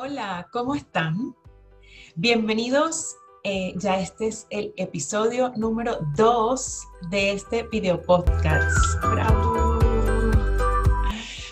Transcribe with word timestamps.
Hola, 0.00 0.46
¿cómo 0.52 0.76
están? 0.76 1.34
Bienvenidos. 2.14 3.16
eh, 3.42 3.74
ya 3.78 3.98
este 3.98 4.28
es 4.28 4.46
el 4.50 4.72
episodio 4.76 5.52
número 5.56 5.98
2 6.16 6.82
de 7.10 7.32
este 7.32 7.64
video 7.64 8.00
podcast. 8.02 8.78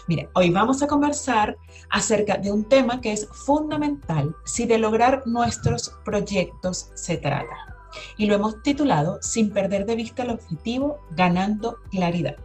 Mira, 0.06 0.30
hoy 0.34 0.50
vamos 0.50 0.80
a 0.80 0.86
conversar 0.86 1.56
acerca 1.90 2.36
de 2.36 2.52
un 2.52 2.62
tema 2.68 3.00
que 3.00 3.10
es 3.10 3.27
fundamental 3.32 4.36
si 4.45 4.64
de 4.64 4.78
lograr 4.78 5.26
nuestros 5.26 5.98
proyectos 6.04 6.92
se 6.94 7.16
trata. 7.16 7.76
Y 8.16 8.26
lo 8.26 8.36
hemos 8.36 8.62
titulado 8.62 9.18
Sin 9.22 9.50
perder 9.50 9.86
de 9.86 9.96
vista 9.96 10.22
el 10.22 10.30
objetivo, 10.30 11.00
ganando 11.16 11.78
claridad. 11.90 12.36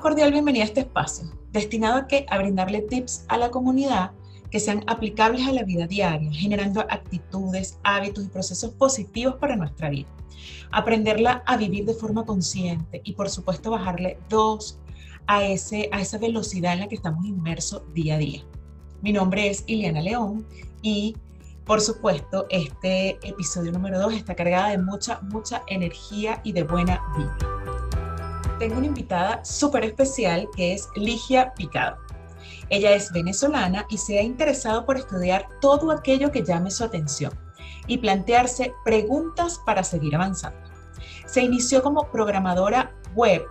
Cordial 0.00 0.32
bienvenida 0.32 0.64
a 0.64 0.66
este 0.66 0.80
espacio, 0.80 1.30
destinado 1.52 1.98
a, 1.98 2.06
que, 2.06 2.24
a 2.30 2.38
brindarle 2.38 2.80
tips 2.80 3.24
a 3.28 3.36
la 3.36 3.50
comunidad 3.50 4.12
que 4.50 4.58
sean 4.58 4.82
aplicables 4.86 5.46
a 5.46 5.52
la 5.52 5.62
vida 5.62 5.86
diaria, 5.86 6.32
generando 6.32 6.80
actitudes, 6.80 7.78
hábitos 7.84 8.24
y 8.24 8.28
procesos 8.28 8.72
positivos 8.72 9.36
para 9.36 9.56
nuestra 9.56 9.90
vida. 9.90 10.08
Aprenderla 10.72 11.42
a 11.46 11.56
vivir 11.56 11.84
de 11.84 11.94
forma 11.94 12.24
consciente 12.24 13.02
y 13.04 13.12
por 13.12 13.28
supuesto 13.28 13.70
bajarle 13.70 14.18
dos 14.28 14.80
a, 15.26 15.44
ese, 15.44 15.88
a 15.92 16.00
esa 16.00 16.18
velocidad 16.18 16.72
en 16.72 16.80
la 16.80 16.88
que 16.88 16.96
estamos 16.96 17.24
inmersos 17.26 17.82
día 17.92 18.14
a 18.14 18.18
día. 18.18 18.42
Mi 19.02 19.12
nombre 19.12 19.50
es 19.50 19.64
Iliana 19.66 20.00
León 20.00 20.46
y 20.82 21.16
por 21.64 21.80
supuesto 21.80 22.46
este 22.48 23.18
episodio 23.22 23.70
número 23.70 24.00
2 24.00 24.14
está 24.14 24.34
cargada 24.34 24.70
de 24.70 24.78
mucha, 24.78 25.20
mucha 25.20 25.62
energía 25.68 26.40
y 26.42 26.52
de 26.52 26.64
buena 26.64 27.02
vida 27.16 27.59
tengo 28.60 28.76
una 28.76 28.86
invitada 28.86 29.42
súper 29.42 29.84
especial 29.84 30.46
que 30.54 30.74
es 30.74 30.86
Ligia 30.94 31.52
Picado. 31.54 31.96
Ella 32.68 32.92
es 32.92 33.10
venezolana 33.10 33.86
y 33.88 33.96
se 33.96 34.18
ha 34.18 34.22
interesado 34.22 34.84
por 34.84 34.98
estudiar 34.98 35.48
todo 35.62 35.90
aquello 35.90 36.30
que 36.30 36.44
llame 36.44 36.70
su 36.70 36.84
atención 36.84 37.32
y 37.86 37.98
plantearse 37.98 38.74
preguntas 38.84 39.58
para 39.64 39.82
seguir 39.82 40.14
avanzando. 40.14 40.60
Se 41.26 41.42
inició 41.42 41.82
como 41.82 42.10
programadora 42.12 42.94
web 43.14 43.42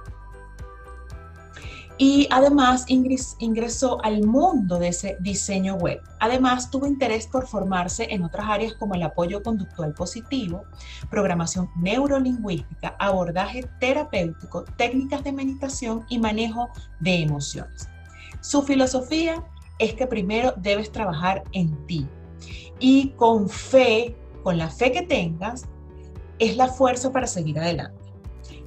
y 2.01 2.29
además 2.31 2.85
ingresó 2.87 4.03
al 4.05 4.25
mundo 4.25 4.79
de 4.79 4.87
ese 4.87 5.17
diseño 5.19 5.75
web. 5.75 6.01
Además, 6.21 6.71
tuvo 6.71 6.87
interés 6.87 7.27
por 7.27 7.45
formarse 7.45 8.07
en 8.09 8.23
otras 8.23 8.47
áreas 8.47 8.73
como 8.75 8.95
el 8.95 9.03
apoyo 9.03 9.43
conductual 9.43 9.93
positivo, 9.93 10.63
programación 11.09 11.69
neurolingüística, 11.75 12.95
abordaje 12.99 13.69
terapéutico, 13.81 14.63
técnicas 14.77 15.25
de 15.25 15.33
meditación 15.33 16.05
y 16.07 16.19
manejo 16.19 16.69
de 17.01 17.15
emociones. 17.15 17.89
Su 18.39 18.61
filosofía 18.61 19.43
es 19.77 19.93
que 19.93 20.07
primero 20.07 20.53
debes 20.55 20.93
trabajar 20.93 21.43
en 21.51 21.85
ti 21.85 22.07
y 22.79 23.09
con 23.17 23.49
fe, 23.49 24.15
con 24.41 24.57
la 24.57 24.69
fe 24.69 24.93
que 24.93 25.01
tengas, 25.01 25.65
es 26.39 26.55
la 26.55 26.69
fuerza 26.69 27.11
para 27.11 27.27
seguir 27.27 27.59
adelante, 27.59 27.98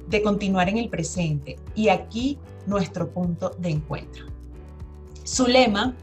de 0.07 0.21
continuar 0.21 0.69
en 0.69 0.77
el 0.77 0.89
presente. 0.89 1.57
Y 1.75 1.89
aquí 1.89 2.37
nuestro 2.65 3.09
punto 3.09 3.51
de 3.57 3.69
encuentro. 3.69 4.25
Su 5.23 5.47
lema, 5.47 5.95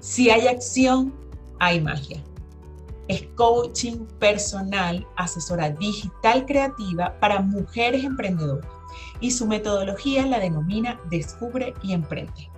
si 0.00 0.30
hay 0.30 0.48
acción, 0.48 1.12
hay 1.58 1.80
magia. 1.80 2.22
Es 3.08 3.22
coaching 3.34 4.06
personal, 4.18 5.06
asesora 5.16 5.70
digital 5.70 6.46
creativa 6.46 7.18
para 7.20 7.40
mujeres 7.40 8.04
emprendedoras 8.04 8.70
y 9.20 9.30
su 9.30 9.46
metodología 9.46 10.26
la 10.26 10.38
denomina 10.38 11.00
Descubre 11.10 11.74
y 11.82 11.92
Emprende. 11.92 12.50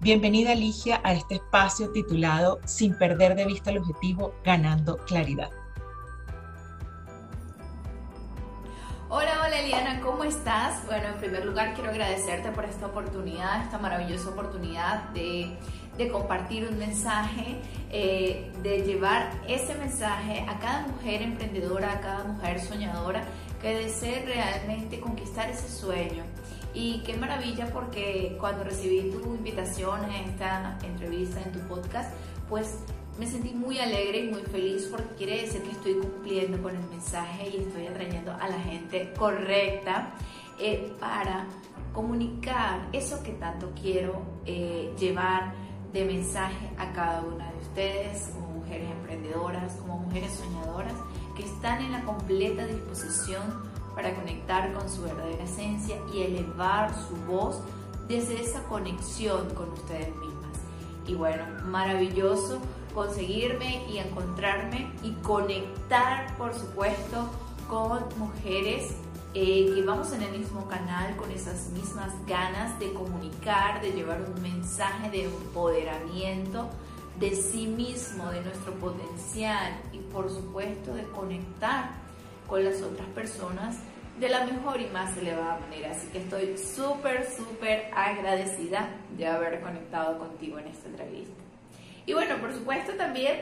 Bienvenida 0.00 0.54
Ligia 0.54 1.00
a 1.04 1.12
este 1.12 1.34
espacio 1.36 1.90
titulado 1.90 2.60
Sin 2.64 2.96
perder 2.96 3.34
de 3.34 3.44
vista 3.44 3.70
el 3.70 3.78
objetivo, 3.78 4.32
ganando 4.44 4.96
claridad. 4.98 5.50
Hola, 9.12 9.42
hola 9.44 9.58
Eliana, 9.58 10.00
¿cómo 10.02 10.22
estás? 10.22 10.86
Bueno, 10.86 11.08
en 11.08 11.14
primer 11.14 11.44
lugar 11.44 11.74
quiero 11.74 11.90
agradecerte 11.90 12.52
por 12.52 12.64
esta 12.64 12.86
oportunidad, 12.86 13.64
esta 13.64 13.76
maravillosa 13.76 14.28
oportunidad 14.28 15.08
de, 15.08 15.58
compartir 16.12 16.68
un 16.68 16.78
mensaje, 16.78 17.56
eh, 17.90 18.52
de 18.62 18.82
llevar 18.82 19.32
ese 19.48 19.74
mensaje 19.74 20.46
a 20.48 20.60
cada 20.60 20.86
mujer 20.86 21.22
emprendedora, 21.22 21.94
a 21.94 22.00
cada 22.00 22.22
mujer 22.22 22.60
soñadora 22.60 23.24
que 23.60 23.74
desee 23.74 24.24
realmente 24.24 25.00
conquistar 25.00 25.50
ese 25.50 25.68
sueño. 25.68 26.22
Y 26.72 27.02
qué 27.02 27.16
maravilla 27.16 27.66
porque 27.72 28.36
cuando 28.38 28.62
recibí 28.62 29.10
tu 29.10 29.34
invitación 29.34 30.04
a 30.04 30.20
esta 30.20 30.78
entrevista 30.84 31.40
en 31.40 31.50
tu 31.50 31.58
podcast, 31.66 32.14
pues 32.48 32.78
me 33.18 33.26
sentí 33.26 33.52
muy 33.52 33.78
alegre 33.78 34.20
y 34.20 34.30
muy 34.30 34.42
feliz 34.42 34.88
porque 34.90 35.14
quiere 35.16 35.42
decir 35.42 35.62
que 35.62 35.70
estoy 35.70 35.94
cumpliendo 35.94 36.62
con 36.62 36.74
el 36.74 36.82
mensaje 36.88 37.50
y 37.50 37.60
estoy 37.62 37.86
atrayendo 37.86 38.32
a 38.32 38.48
la 38.48 38.58
gente 38.60 39.12
correcta 39.18 40.14
eh, 40.58 40.92
para 40.98 41.46
comunicar 41.92 42.88
eso 42.92 43.22
que 43.22 43.32
tanto 43.32 43.72
quiero 43.80 44.22
eh, 44.46 44.94
llevar 44.98 45.52
de 45.92 46.04
mensaje 46.04 46.70
a 46.78 46.92
cada 46.92 47.22
una 47.22 47.50
de 47.50 47.58
ustedes 47.58 48.30
como 48.32 48.48
mujeres 48.60 48.90
emprendedoras, 48.90 49.74
como 49.74 49.98
mujeres 49.98 50.32
soñadoras 50.34 50.94
que 51.36 51.44
están 51.44 51.82
en 51.82 51.92
la 51.92 52.02
completa 52.02 52.66
disposición 52.66 53.42
para 53.94 54.14
conectar 54.14 54.72
con 54.72 54.88
su 54.88 55.02
verdadera 55.02 55.42
esencia 55.44 55.96
y 56.14 56.22
elevar 56.22 56.92
su 56.94 57.16
voz 57.26 57.60
desde 58.08 58.40
esa 58.40 58.62
conexión 58.64 59.48
con 59.54 59.70
ustedes 59.70 60.14
mismas. 60.16 60.58
Y 61.06 61.14
bueno, 61.14 61.44
maravilloso 61.64 62.60
conseguirme 62.94 63.86
y 63.88 63.98
encontrarme 63.98 64.90
y 65.02 65.12
conectar, 65.22 66.36
por 66.36 66.54
supuesto, 66.54 67.28
con 67.68 68.04
mujeres 68.18 68.96
eh, 69.32 69.70
que 69.74 69.82
vamos 69.82 70.12
en 70.12 70.22
el 70.22 70.38
mismo 70.38 70.66
canal 70.66 71.16
con 71.16 71.30
esas 71.30 71.68
mismas 71.70 72.12
ganas 72.26 72.78
de 72.80 72.92
comunicar, 72.92 73.80
de 73.80 73.92
llevar 73.92 74.20
un 74.22 74.42
mensaje 74.42 75.08
de 75.10 75.24
empoderamiento 75.24 76.68
de 77.20 77.36
sí 77.36 77.66
mismo, 77.66 78.30
de 78.30 78.40
nuestro 78.40 78.72
potencial 78.74 79.72
y 79.92 79.98
por 79.98 80.30
supuesto 80.30 80.94
de 80.94 81.04
conectar 81.04 81.90
con 82.48 82.64
las 82.64 82.82
otras 82.82 83.06
personas 83.08 83.76
de 84.18 84.28
la 84.28 84.44
mejor 84.46 84.80
y 84.80 84.86
más 84.86 85.16
elevada 85.16 85.60
manera. 85.60 85.92
Así 85.92 86.08
que 86.08 86.18
estoy 86.18 86.56
súper, 86.58 87.28
súper 87.30 87.90
agradecida 87.94 88.88
de 89.16 89.26
haber 89.26 89.60
conectado 89.60 90.18
contigo 90.18 90.58
en 90.58 90.68
esta 90.68 90.88
entrevista. 90.88 91.40
Y 92.10 92.12
bueno, 92.12 92.38
por 92.38 92.52
supuesto 92.52 92.94
también 92.94 93.36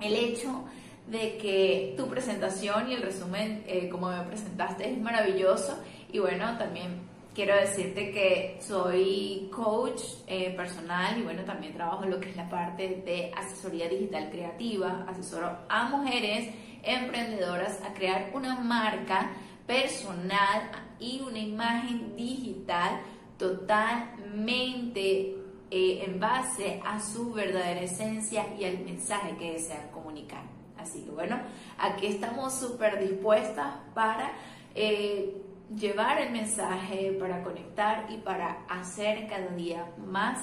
el 0.00 0.14
hecho 0.14 0.62
de 1.08 1.36
que 1.38 1.92
tu 1.96 2.06
presentación 2.06 2.88
y 2.88 2.94
el 2.94 3.02
resumen 3.02 3.64
eh, 3.66 3.88
como 3.88 4.10
me 4.10 4.22
presentaste 4.22 4.88
es 4.88 4.96
maravilloso. 5.00 5.76
Y 6.12 6.20
bueno, 6.20 6.56
también 6.56 7.00
quiero 7.34 7.56
decirte 7.56 8.12
que 8.12 8.58
soy 8.60 9.50
coach 9.52 10.00
eh, 10.28 10.54
personal 10.56 11.18
y 11.18 11.22
bueno, 11.22 11.42
también 11.42 11.74
trabajo 11.74 12.04
en 12.04 12.10
lo 12.10 12.20
que 12.20 12.30
es 12.30 12.36
la 12.36 12.48
parte 12.48 13.02
de 13.04 13.32
asesoría 13.36 13.88
digital 13.88 14.30
creativa, 14.30 15.04
asesoro 15.08 15.50
a 15.68 15.88
mujeres 15.88 16.48
emprendedoras 16.84 17.82
a 17.82 17.92
crear 17.92 18.30
una 18.34 18.54
marca 18.54 19.32
personal 19.66 20.70
y 21.00 21.20
una 21.26 21.40
imagen 21.40 22.14
digital 22.14 23.00
totalmente 23.36 25.41
eh, 25.74 26.04
en 26.04 26.20
base 26.20 26.82
a 26.84 27.00
su 27.00 27.32
verdadera 27.32 27.80
esencia 27.80 28.44
y 28.58 28.66
al 28.66 28.80
mensaje 28.80 29.34
que 29.38 29.52
desean 29.52 29.88
comunicar. 29.88 30.42
Así 30.76 31.00
que 31.00 31.10
bueno, 31.10 31.40
aquí 31.78 32.08
estamos 32.08 32.52
súper 32.52 33.00
dispuestas 33.00 33.76
para 33.94 34.32
eh, 34.74 35.34
llevar 35.74 36.20
el 36.20 36.30
mensaje, 36.30 37.16
para 37.18 37.42
conectar 37.42 38.06
y 38.10 38.18
para 38.18 38.66
hacer 38.68 39.26
cada 39.28 39.48
día 39.56 39.90
más 39.96 40.40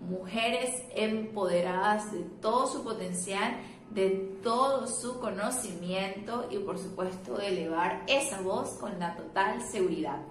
mujeres 0.00 0.70
empoderadas 0.96 2.10
de 2.10 2.20
todo 2.40 2.66
su 2.66 2.82
potencial, 2.82 3.58
de 3.90 4.38
todo 4.42 4.86
su 4.86 5.20
conocimiento 5.20 6.48
y 6.50 6.60
por 6.60 6.78
supuesto 6.78 7.38
elevar 7.42 8.04
esa 8.06 8.40
voz 8.40 8.78
con 8.78 8.98
la 8.98 9.16
total 9.16 9.60
seguridad. 9.70 10.22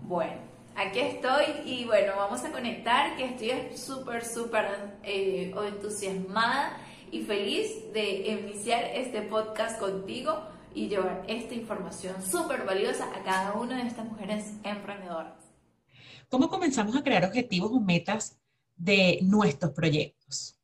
Bueno, 0.00 0.53
aquí 0.76 1.00
estoy 1.00 1.44
y 1.64 1.84
bueno, 1.84 2.12
vamos 2.16 2.44
a 2.44 2.52
conectar 2.52 3.16
que 3.16 3.24
estoy 3.24 3.76
súper, 3.76 4.24
súper 4.24 4.96
eh, 5.02 5.54
entusiasmada 5.66 6.78
y 7.10 7.22
feliz 7.22 7.92
de 7.92 8.28
iniciar 8.28 8.84
este 8.94 9.22
podcast 9.22 9.78
contigo 9.78 10.42
y 10.74 10.88
llevar 10.88 11.24
esta 11.28 11.54
información 11.54 12.20
súper 12.22 12.64
valiosa 12.64 13.08
a 13.14 13.22
cada 13.22 13.52
una 13.54 13.76
de 13.76 13.88
estas 13.88 14.06
mujeres 14.06 14.54
emprendedoras. 14.64 15.34
¿Cómo 16.28 16.48
comenzamos 16.48 16.96
a 16.96 17.02
crear 17.02 17.24
objetivos 17.24 17.70
o 17.72 17.80
metas 17.80 18.38
de 18.76 19.20
nuestros 19.22 19.70
proyectos? 19.72 20.58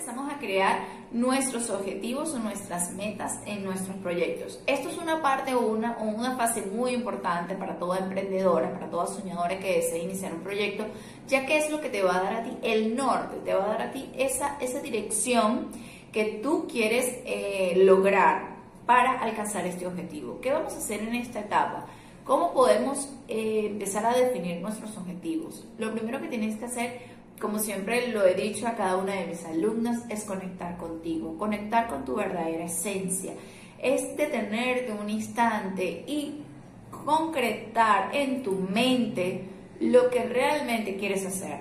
empezamos 0.00 0.32
a 0.32 0.38
crear 0.38 0.78
nuestros 1.12 1.70
objetivos 1.70 2.34
o 2.34 2.38
nuestras 2.38 2.92
metas 2.92 3.40
en 3.44 3.64
nuestros 3.64 3.96
proyectos. 3.96 4.60
Esto 4.66 4.88
es 4.88 4.98
una 4.98 5.20
parte 5.20 5.54
o 5.54 5.60
una, 5.60 5.98
una 5.98 6.36
fase 6.36 6.62
muy 6.62 6.92
importante 6.92 7.54
para 7.56 7.78
toda 7.78 7.98
emprendedora, 7.98 8.72
para 8.72 8.88
toda 8.88 9.06
soñadora 9.06 9.58
que 9.58 9.76
desee 9.76 10.02
iniciar 10.02 10.32
un 10.32 10.40
proyecto, 10.40 10.86
ya 11.26 11.46
que 11.46 11.58
es 11.58 11.70
lo 11.70 11.80
que 11.80 11.88
te 11.88 12.02
va 12.02 12.16
a 12.16 12.22
dar 12.22 12.34
a 12.34 12.42
ti 12.44 12.56
el 12.62 12.94
norte, 12.94 13.36
te 13.44 13.54
va 13.54 13.64
a 13.64 13.68
dar 13.68 13.82
a 13.82 13.92
ti 13.92 14.10
esa, 14.16 14.56
esa 14.60 14.80
dirección 14.80 15.68
que 16.12 16.40
tú 16.42 16.66
quieres 16.70 17.06
eh, 17.24 17.74
lograr 17.84 18.56
para 18.86 19.20
alcanzar 19.20 19.66
este 19.66 19.86
objetivo. 19.86 20.40
¿Qué 20.40 20.52
vamos 20.52 20.74
a 20.74 20.78
hacer 20.78 21.00
en 21.00 21.14
esta 21.14 21.40
etapa? 21.40 21.86
¿Cómo 22.24 22.52
podemos 22.52 23.08
eh, 23.28 23.66
empezar 23.66 24.06
a 24.06 24.12
definir 24.12 24.60
nuestros 24.60 24.96
objetivos? 24.96 25.66
Lo 25.78 25.92
primero 25.92 26.20
que 26.20 26.28
tienes 26.28 26.56
que 26.56 26.66
hacer, 26.66 27.09
como 27.40 27.58
siempre 27.58 28.08
lo 28.08 28.26
he 28.26 28.34
dicho 28.34 28.68
a 28.68 28.74
cada 28.74 28.96
una 28.96 29.14
de 29.14 29.26
mis 29.26 29.44
alumnas, 29.44 30.04
es 30.10 30.24
conectar 30.24 30.76
contigo, 30.76 31.38
conectar 31.38 31.88
con 31.88 32.04
tu 32.04 32.16
verdadera 32.16 32.64
esencia. 32.64 33.32
Es 33.82 34.16
detenerte 34.16 34.92
un 34.92 35.08
instante 35.08 36.04
y 36.06 36.42
concretar 37.04 38.14
en 38.14 38.42
tu 38.42 38.52
mente 38.52 39.44
lo 39.80 40.10
que 40.10 40.24
realmente 40.24 40.96
quieres 40.96 41.24
hacer. 41.24 41.60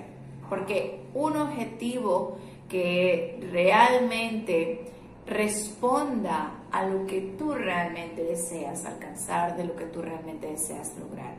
Porque 0.49 0.99
un 1.13 1.37
objetivo 1.37 2.37
que 2.67 3.39
realmente 3.51 4.81
responda 5.25 6.65
a 6.71 6.85
lo 6.85 7.05
que 7.05 7.35
tú 7.37 7.53
realmente 7.53 8.23
deseas 8.23 8.85
alcanzar, 8.85 9.55
de 9.55 9.63
lo 9.63 9.75
que 9.75 9.85
tú 9.85 10.01
realmente 10.01 10.47
deseas 10.47 10.93
lograr. 10.99 11.35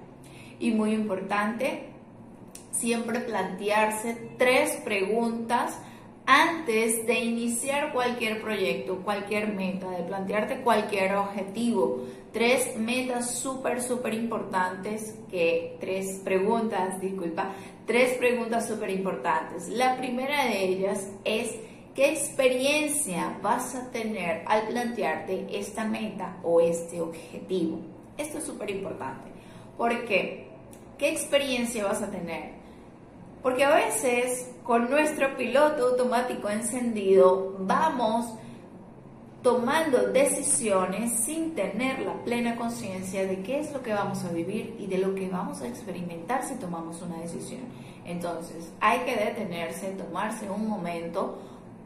Y 0.59 0.71
muy 0.71 0.93
importante, 0.93 1.90
siempre 2.71 3.21
plantearse 3.21 4.17
tres 4.39 4.77
preguntas 4.85 5.79
antes 6.27 7.07
de 7.07 7.19
iniciar 7.19 7.93
cualquier 7.93 8.41
proyecto, 8.41 8.99
cualquier 9.03 9.53
meta, 9.53 9.91
de 9.91 10.05
plantearte 10.05 10.61
cualquier 10.63 11.17
objetivo. 11.17 12.05
Tres 12.33 12.77
metas 12.77 13.39
súper, 13.41 13.83
súper 13.83 14.15
importantes, 14.15 15.19
que 15.29 15.77
tres 15.81 16.21
preguntas, 16.23 17.01
disculpa, 17.01 17.51
tres 17.87 18.17
preguntas 18.19 18.69
súper 18.69 18.91
importantes. 18.91 19.69
La 19.69 19.97
primera 19.97 20.45
de 20.45 20.65
ellas 20.65 21.09
es 21.25 21.57
¿Qué 21.95 22.13
experiencia 22.13 23.37
vas 23.43 23.75
a 23.75 23.91
tener 23.91 24.45
al 24.47 24.69
plantearte 24.69 25.47
esta 25.51 25.85
meta 25.85 26.39
o 26.45 26.61
este 26.61 27.01
objetivo? 27.01 27.81
Esto 28.17 28.39
es 28.39 28.45
súper 28.45 28.71
importante. 28.71 29.29
¿Por 29.77 30.05
qué? 30.05 30.50
¿Qué 31.01 31.09
experiencia 31.09 31.87
vas 31.87 32.03
a 32.03 32.11
tener? 32.11 32.51
Porque 33.43 33.65
a 33.65 33.75
veces 33.75 34.51
con 34.63 34.91
nuestro 34.91 35.35
piloto 35.35 35.89
automático 35.89 36.51
encendido 36.51 37.57
vamos 37.61 38.27
tomando 39.43 40.13
decisiones 40.13 41.25
sin 41.25 41.55
tener 41.55 42.01
la 42.01 42.13
plena 42.23 42.55
conciencia 42.55 43.27
de 43.27 43.43
qué 43.43 43.61
es 43.61 43.73
lo 43.73 43.83
que 43.83 43.95
vamos 43.95 44.23
a 44.27 44.29
vivir 44.29 44.77
y 44.79 44.89
de 44.89 44.99
lo 44.99 45.15
que 45.15 45.31
vamos 45.31 45.63
a 45.63 45.69
experimentar 45.69 46.45
si 46.45 46.57
tomamos 46.57 47.01
una 47.01 47.17
decisión. 47.23 47.63
Entonces, 48.05 48.71
hay 48.79 48.99
que 49.07 49.17
detenerse, 49.17 49.93
tomarse 49.93 50.51
un 50.51 50.69
momento 50.69 51.39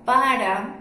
para 0.04 0.74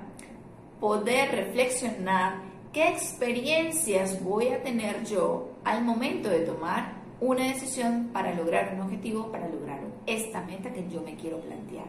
poder 0.80 1.36
reflexionar 1.36 2.42
qué 2.72 2.88
experiencias 2.88 4.24
voy 4.24 4.48
a 4.48 4.64
tener 4.64 5.06
yo 5.06 5.50
al 5.64 5.84
momento 5.86 6.30
de 6.30 6.40
tomar 6.40 7.03
una 7.24 7.48
decisión 7.48 8.10
para 8.12 8.34
lograr 8.34 8.74
un 8.76 8.82
objetivo, 8.82 9.32
para 9.32 9.48
lograr 9.48 9.80
esta 10.06 10.42
meta 10.42 10.74
que 10.74 10.88
yo 10.90 11.02
me 11.02 11.16
quiero 11.16 11.40
plantear. 11.40 11.86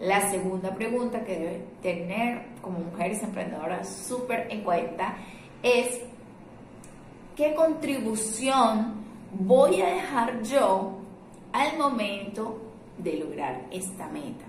La 0.00 0.28
segunda 0.30 0.74
pregunta 0.74 1.24
que 1.24 1.38
debe 1.38 1.64
tener 1.82 2.46
como 2.60 2.80
mujeres 2.80 3.22
emprendedoras 3.22 3.88
súper 3.88 4.48
en 4.50 4.62
cuenta 4.62 5.16
es 5.62 6.00
qué 7.36 7.54
contribución 7.54 8.94
voy 9.38 9.82
a 9.82 9.94
dejar 9.94 10.42
yo 10.42 10.98
al 11.52 11.78
momento 11.78 12.60
de 12.98 13.18
lograr 13.18 13.66
esta 13.70 14.08
meta. 14.08 14.46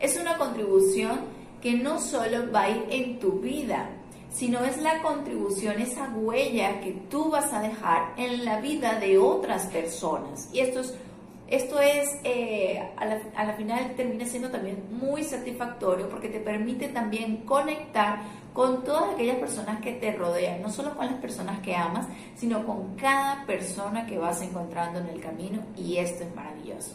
Es 0.00 0.18
una 0.18 0.36
contribución 0.36 1.20
que 1.62 1.74
no 1.74 2.00
solo 2.00 2.50
va 2.50 2.62
a 2.62 2.70
ir 2.70 2.84
en 2.90 3.18
tu 3.20 3.40
vida, 3.40 3.88
sino 4.34 4.64
es 4.64 4.78
la 4.78 5.00
contribución, 5.00 5.80
esa 5.80 6.08
huella 6.08 6.80
que 6.80 6.92
tú 7.08 7.30
vas 7.30 7.52
a 7.52 7.60
dejar 7.60 8.14
en 8.16 8.44
la 8.44 8.60
vida 8.60 8.98
de 8.98 9.16
otras 9.16 9.66
personas. 9.66 10.48
Y 10.52 10.58
esto 10.58 10.80
es, 10.80 10.94
esto 11.46 11.80
es 11.80 12.08
eh, 12.24 12.82
a, 12.96 13.04
la, 13.06 13.20
a 13.36 13.44
la 13.44 13.52
final 13.54 13.94
termina 13.96 14.26
siendo 14.26 14.50
también 14.50 14.82
muy 14.90 15.22
satisfactorio 15.22 16.08
porque 16.08 16.28
te 16.28 16.40
permite 16.40 16.88
también 16.88 17.38
conectar 17.44 18.22
con 18.52 18.82
todas 18.82 19.14
aquellas 19.14 19.36
personas 19.36 19.80
que 19.80 19.92
te 19.92 20.12
rodean, 20.12 20.62
no 20.62 20.70
solo 20.70 20.96
con 20.96 21.06
las 21.06 21.16
personas 21.16 21.60
que 21.60 21.76
amas, 21.76 22.06
sino 22.36 22.66
con 22.66 22.96
cada 22.96 23.46
persona 23.46 24.04
que 24.06 24.18
vas 24.18 24.42
encontrando 24.42 24.98
en 24.98 25.08
el 25.08 25.20
camino 25.20 25.62
y 25.76 25.96
esto 25.98 26.24
es 26.24 26.34
maravilloso. 26.34 26.92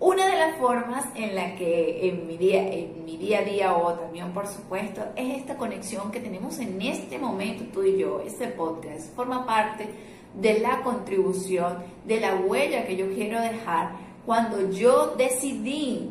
Una 0.00 0.26
de 0.26 0.36
las 0.36 0.56
formas 0.58 1.06
en 1.16 1.34
la 1.34 1.56
que 1.56 2.08
en 2.08 2.28
mi, 2.28 2.36
día, 2.36 2.72
en 2.72 3.04
mi 3.04 3.16
día 3.16 3.40
a 3.40 3.42
día 3.42 3.76
o 3.76 3.94
también 3.94 4.32
por 4.32 4.46
supuesto 4.46 5.02
es 5.16 5.38
esta 5.38 5.56
conexión 5.56 6.12
que 6.12 6.20
tenemos 6.20 6.60
en 6.60 6.80
este 6.80 7.18
momento 7.18 7.64
tú 7.72 7.82
y 7.82 7.98
yo, 7.98 8.22
este 8.24 8.46
podcast, 8.46 9.12
forma 9.16 9.44
parte 9.44 9.88
de 10.34 10.60
la 10.60 10.82
contribución, 10.82 11.78
de 12.04 12.20
la 12.20 12.36
huella 12.36 12.86
que 12.86 12.96
yo 12.96 13.12
quiero 13.12 13.40
dejar 13.40 13.90
cuando 14.24 14.70
yo 14.70 15.16
decidí 15.16 16.10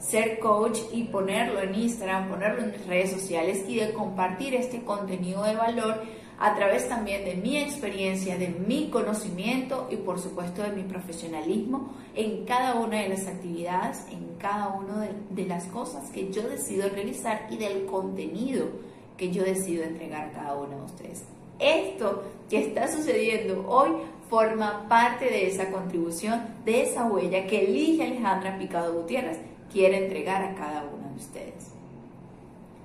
ser 0.00 0.40
coach 0.40 0.78
y 0.92 1.04
ponerlo 1.04 1.60
en 1.60 1.76
Instagram, 1.76 2.30
ponerlo 2.30 2.64
en 2.64 2.72
mis 2.72 2.86
redes 2.88 3.12
sociales 3.12 3.64
y 3.68 3.76
de 3.76 3.92
compartir 3.92 4.56
este 4.56 4.82
contenido 4.82 5.44
de 5.44 5.54
valor 5.54 6.02
a 6.40 6.54
través 6.54 6.88
también 6.88 7.24
de 7.24 7.34
mi 7.34 7.58
experiencia, 7.58 8.38
de 8.38 8.48
mi 8.48 8.90
conocimiento 8.90 9.88
y 9.90 9.96
por 9.96 10.20
supuesto 10.20 10.62
de 10.62 10.70
mi 10.70 10.82
profesionalismo 10.82 11.92
en 12.14 12.44
cada 12.44 12.74
una 12.74 13.00
de 13.00 13.08
las 13.08 13.26
actividades, 13.26 14.06
en 14.12 14.36
cada 14.38 14.68
una 14.68 15.08
de, 15.30 15.46
las 15.46 15.64
cosas 15.66 16.10
que 16.10 16.30
yo 16.30 16.48
decido 16.48 16.88
realizar 16.90 17.48
y 17.50 17.56
del 17.56 17.86
contenido 17.86 18.66
que 19.16 19.32
yo 19.32 19.42
decido 19.42 19.82
entregar 19.82 20.28
a 20.28 20.32
cada 20.32 20.54
uno 20.54 20.76
de 20.76 20.84
ustedes. 20.84 21.24
Esto 21.58 22.22
que 22.48 22.60
está 22.60 22.86
sucediendo 22.86 23.64
hoy 23.68 23.90
forma 24.30 24.88
parte 24.88 25.24
de 25.24 25.48
esa 25.48 25.72
contribución, 25.72 26.40
de 26.64 26.82
esa 26.82 27.06
huella 27.06 27.48
que 27.48 27.64
elige 27.64 28.04
Alejandra 28.04 28.56
Picado 28.58 28.94
Gutiérrez, 28.94 29.38
quiere 29.72 30.04
entregar 30.04 30.44
a 30.44 30.54
cada 30.54 30.84
uno 30.84 31.08
de 31.08 31.16
ustedes. 31.16 31.72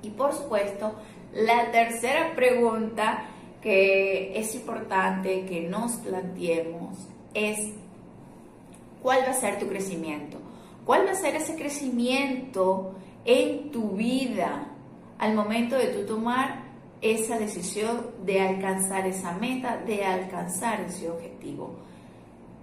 Y 0.02 0.10
por 0.10 0.34
supuesto, 0.34 0.94
la 1.34 1.72
tercera 1.72 2.34
pregunta 2.36 3.26
que 3.64 4.38
es 4.38 4.54
importante 4.56 5.46
que 5.46 5.62
nos 5.62 5.94
planteemos 5.94 6.98
es 7.34 7.72
cuál 9.02 9.22
va 9.26 9.32
a 9.32 9.34
ser 9.34 9.58
tu 9.58 9.68
crecimiento, 9.68 10.38
cuál 10.86 11.08
va 11.08 11.12
a 11.12 11.16
ser 11.16 11.38
ese 11.38 11.56
crecimiento 11.56 12.94
en 13.24 13.72
tu 13.72 13.92
vida 13.92 14.68
al 15.18 15.34
momento 15.34 15.78
de 15.78 15.88
tú 15.88 16.06
tomar 16.06 16.64
esa 17.00 17.40
decisión 17.40 18.12
de 18.26 18.42
alcanzar 18.42 19.08
esa 19.08 19.32
meta, 19.32 19.78
de 19.78 20.04
alcanzar 20.04 20.82
ese 20.82 21.10
objetivo. 21.10 21.76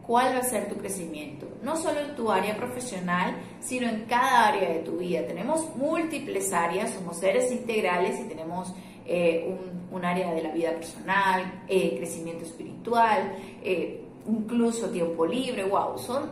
¿Cuál 0.06 0.34
va 0.34 0.40
a 0.40 0.42
ser 0.42 0.68
tu 0.68 0.76
crecimiento? 0.76 1.48
No 1.62 1.76
solo 1.76 2.00
en 2.00 2.14
tu 2.14 2.30
área 2.30 2.56
profesional, 2.56 3.36
sino 3.60 3.88
en 3.88 4.04
cada 4.06 4.48
área 4.48 4.68
de 4.70 4.80
tu 4.80 4.98
vida. 4.98 5.26
Tenemos 5.26 5.74
múltiples 5.76 6.52
áreas, 6.52 6.90
somos 6.90 7.18
seres 7.18 7.50
integrales 7.52 8.18
y 8.20 8.24
tenemos 8.24 8.74
eh, 9.06 9.56
un, 9.90 10.04
área 10.04 10.32
de 10.32 10.42
la 10.42 10.50
vida 10.50 10.70
personal, 10.72 11.62
eh, 11.68 11.96
crecimiento 11.98 12.44
espiritual, 12.44 13.34
eh, 13.62 14.02
incluso 14.26 14.88
tiempo 14.90 15.26
libre, 15.26 15.64
wow, 15.64 15.98
son 15.98 16.30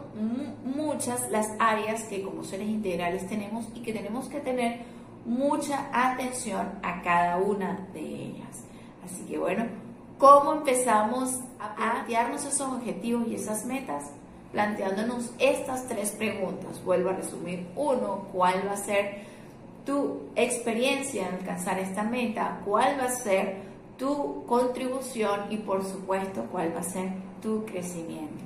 muchas 0.65 1.31
las 1.31 1.49
áreas 1.59 2.05
que 2.05 2.23
como 2.23 2.45
seres 2.45 2.69
integrales 2.69 3.27
tenemos 3.29 3.67
y 3.75 3.81
que 3.81 3.93
tenemos 3.93 4.29
que 4.29 4.41
tener 4.41 4.81
mucha 5.25 5.89
atención 5.93 6.79
a 6.83 7.03
cada 7.03 7.37
una 7.39 7.87
de 7.93 8.01
ellas. 8.01 8.65
Así 9.05 9.25
que 9.25 9.39
bueno, 9.39 9.67
¿cómo 10.19 10.55
empezamos 10.55 11.41
a 11.59 11.75
plantearnos 11.75 12.45
esos 12.45 12.73
objetivos 12.73 13.27
y 13.29 13.35
esas 13.35 13.65
metas? 13.65 14.13
Planteándonos 14.53 15.33
estas 15.39 15.87
tres 15.89 16.13
preguntas. 16.13 16.83
Vuelvo 16.83 17.11
a 17.11 17.13
resumir. 17.13 17.67
Uno, 17.77 18.27
¿cuál 18.33 18.67
va 18.67 18.73
a 18.73 18.77
ser 18.77 19.27
tu 19.89 20.29
experiencia 20.37 21.27
en 21.27 21.37
alcanzar 21.37 21.79
esta 21.79 22.03
meta, 22.03 22.61
cuál 22.67 23.01
va 23.01 23.07
a 23.07 23.11
ser 23.11 23.55
tu 23.97 24.45
contribución 24.45 25.47
y 25.49 25.57
por 25.57 25.83
supuesto 25.83 26.45
cuál 26.53 26.77
va 26.77 26.81
a 26.81 26.83
ser 26.83 27.09
tu 27.41 27.65
crecimiento. 27.65 28.45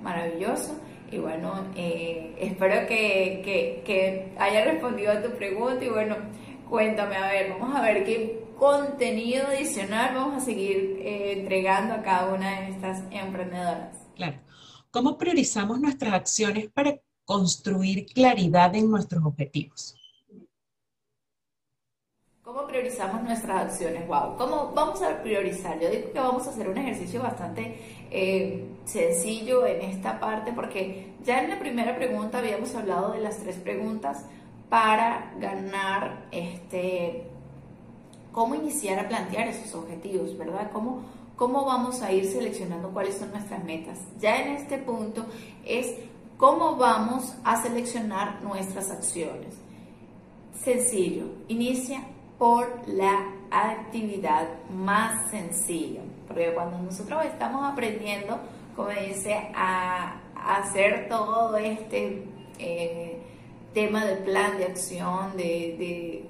Maravilloso. 0.00 0.78
Y 1.10 1.18
bueno, 1.18 1.64
eh, 1.74 2.36
espero 2.38 2.86
que, 2.86 4.32
haya 4.38 4.64
respondido 4.64 5.10
a 5.10 5.20
tu 5.20 5.30
pregunta 5.30 5.84
y 5.84 5.88
bueno, 5.88 6.14
cuéntame, 6.70 7.16
a 7.16 7.32
ver, 7.32 7.50
vamos 7.58 7.74
a 7.74 7.82
ver 7.82 8.04
qué 8.04 8.44
contenido 8.56 9.48
adicional 9.48 10.14
vamos 10.14 10.40
a 10.40 10.46
seguir 10.46 11.00
eh, 11.02 11.32
entregando 11.40 11.94
a 11.94 12.02
cada 12.02 12.32
una 12.32 12.60
de 12.60 12.70
estas 12.70 13.02
emprendedoras. 13.10 14.06
Claro. 14.14 14.38
¿Cómo 14.92 15.18
priorizamos 15.18 15.80
nuestras 15.80 16.14
acciones 16.14 16.68
para 16.70 16.96
construir 17.24 18.06
claridad 18.06 18.72
en 18.76 18.88
nuestros 18.88 19.24
objetivos? 19.24 19.96
¿Cómo 22.46 22.64
priorizamos 22.64 23.24
nuestras 23.24 23.72
acciones? 23.72 24.06
Wow, 24.06 24.36
¿cómo 24.38 24.70
vamos 24.72 25.02
a 25.02 25.20
priorizar? 25.20 25.80
Yo 25.80 25.90
digo 25.90 26.12
que 26.12 26.20
vamos 26.20 26.46
a 26.46 26.50
hacer 26.50 26.68
un 26.68 26.78
ejercicio 26.78 27.20
bastante 27.20 27.76
eh, 28.08 28.64
sencillo 28.84 29.66
en 29.66 29.80
esta 29.80 30.20
parte 30.20 30.52
porque 30.52 31.12
ya 31.24 31.42
en 31.42 31.50
la 31.50 31.58
primera 31.58 31.96
pregunta 31.96 32.38
habíamos 32.38 32.72
hablado 32.76 33.10
de 33.10 33.18
las 33.18 33.38
tres 33.38 33.56
preguntas 33.56 34.26
para 34.68 35.34
ganar 35.40 36.28
este 36.30 37.24
cómo 38.30 38.54
iniciar 38.54 39.00
a 39.00 39.08
plantear 39.08 39.48
esos 39.48 39.74
objetivos, 39.74 40.38
¿verdad? 40.38 40.70
¿Cómo, 40.72 41.00
cómo 41.34 41.64
vamos 41.64 42.00
a 42.00 42.12
ir 42.12 42.26
seleccionando 42.26 42.90
cuáles 42.90 43.16
son 43.16 43.32
nuestras 43.32 43.64
metas. 43.64 43.98
Ya 44.20 44.36
en 44.36 44.52
este 44.52 44.78
punto 44.78 45.26
es 45.64 45.96
cómo 46.36 46.76
vamos 46.76 47.34
a 47.42 47.60
seleccionar 47.60 48.40
nuestras 48.44 48.92
acciones. 48.92 49.56
Sencillo, 50.62 51.24
inicia 51.48 52.04
por 52.38 52.66
la 52.88 53.26
actividad 53.50 54.48
más 54.70 55.30
sencilla. 55.30 56.00
Porque 56.26 56.52
cuando 56.54 56.78
nosotros 56.78 57.24
estamos 57.24 57.64
aprendiendo, 57.64 58.38
como 58.74 58.90
dice, 58.90 59.50
a, 59.54 60.20
hacer 60.34 61.08
todo 61.08 61.56
este 61.56 62.22
eh, 62.58 63.18
tema 63.72 64.04
del 64.04 64.18
plan 64.18 64.56
de 64.58 64.64
acción, 64.64 65.36
de, 65.36 66.24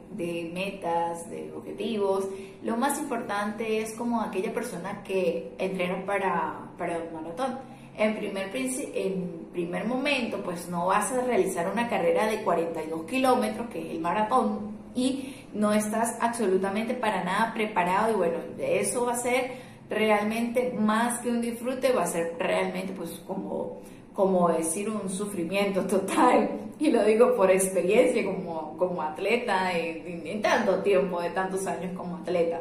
metas, 0.55 1.29
de 1.29 1.53
objetivos, 1.53 2.27
lo 2.63 2.77
más 2.77 2.99
importante 2.99 3.83
es 3.83 3.93
como 3.95 4.23
aquella 4.23 4.55
persona 4.55 5.03
que 5.03 5.53
entrena 5.59 6.05
para, 6.07 6.71
para 6.79 6.99
un 6.99 7.13
maratón. 7.13 7.59
En 7.99 8.17
primer, 8.17 8.51
en 8.55 9.49
primer 9.53 9.87
momento, 9.87 10.43
pues 10.43 10.69
no 10.69 10.87
vas 10.87 11.13
a 11.13 11.23
realizar 11.23 11.71
una 11.71 11.89
carrera 11.89 12.27
de 12.27 12.43
42 12.43 13.07
kilómetros, 13.07 13.69
que 13.69 13.81
es 13.81 13.91
el 13.91 14.01
maratón, 14.01 14.76
y 14.97 15.35
no 15.53 15.73
estás 15.73 16.17
absolutamente 16.21 16.95
para 16.95 17.23
nada 17.23 17.53
preparado 17.55 18.13
y 18.13 18.17
bueno, 18.17 18.39
eso 18.59 19.05
va 19.05 19.13
a 19.13 19.17
ser 19.17 19.53
realmente 19.89 20.73
más 20.73 21.21
que 21.21 21.29
un 21.29 21.41
disfrute, 21.41 21.93
va 21.93 22.03
a 22.03 22.07
ser 22.07 22.35
realmente 22.39 22.93
pues 22.93 23.11
como, 23.27 23.83
como 24.13 24.49
decir 24.49 24.91
un 24.91 25.09
sufrimiento 25.09 25.83
total 25.83 26.49
y 26.79 26.91
lo 26.91 27.05
digo 27.05 27.37
por 27.37 27.51
experiencia 27.51 28.25
como, 28.25 28.77
como 28.77 29.03
atleta 29.03 29.73
en, 29.77 30.43
tanto 30.43 30.83
tiempo, 30.83 31.21
de 31.21 31.31
tantos 31.31 31.67
años 31.67 31.93
como 31.97 32.17
atleta. 32.17 32.61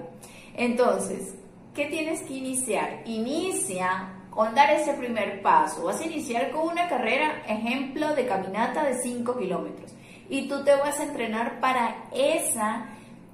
Entonces, 0.56 1.36
¿qué 1.74 1.86
tienes 1.88 2.22
que 2.22 2.36
iniciar? 2.36 3.02
Inicia 3.06 4.12
con 4.30 4.54
dar 4.54 4.70
ese 4.72 4.94
primer 4.94 5.42
paso. 5.42 5.86
Vas 5.86 6.00
a 6.02 6.06
iniciar 6.06 6.52
con 6.52 6.68
una 6.68 6.88
carrera, 6.88 7.44
ejemplo, 7.48 8.14
de 8.16 8.26
caminata 8.26 8.84
de 8.84 8.96
5 8.96 9.38
kilómetros 9.38 9.96
y 10.30 10.48
tú 10.48 10.64
te 10.64 10.76
vas 10.76 11.00
a 11.00 11.04
entrenar 11.04 11.60
para 11.60 11.96
esa 12.14 12.86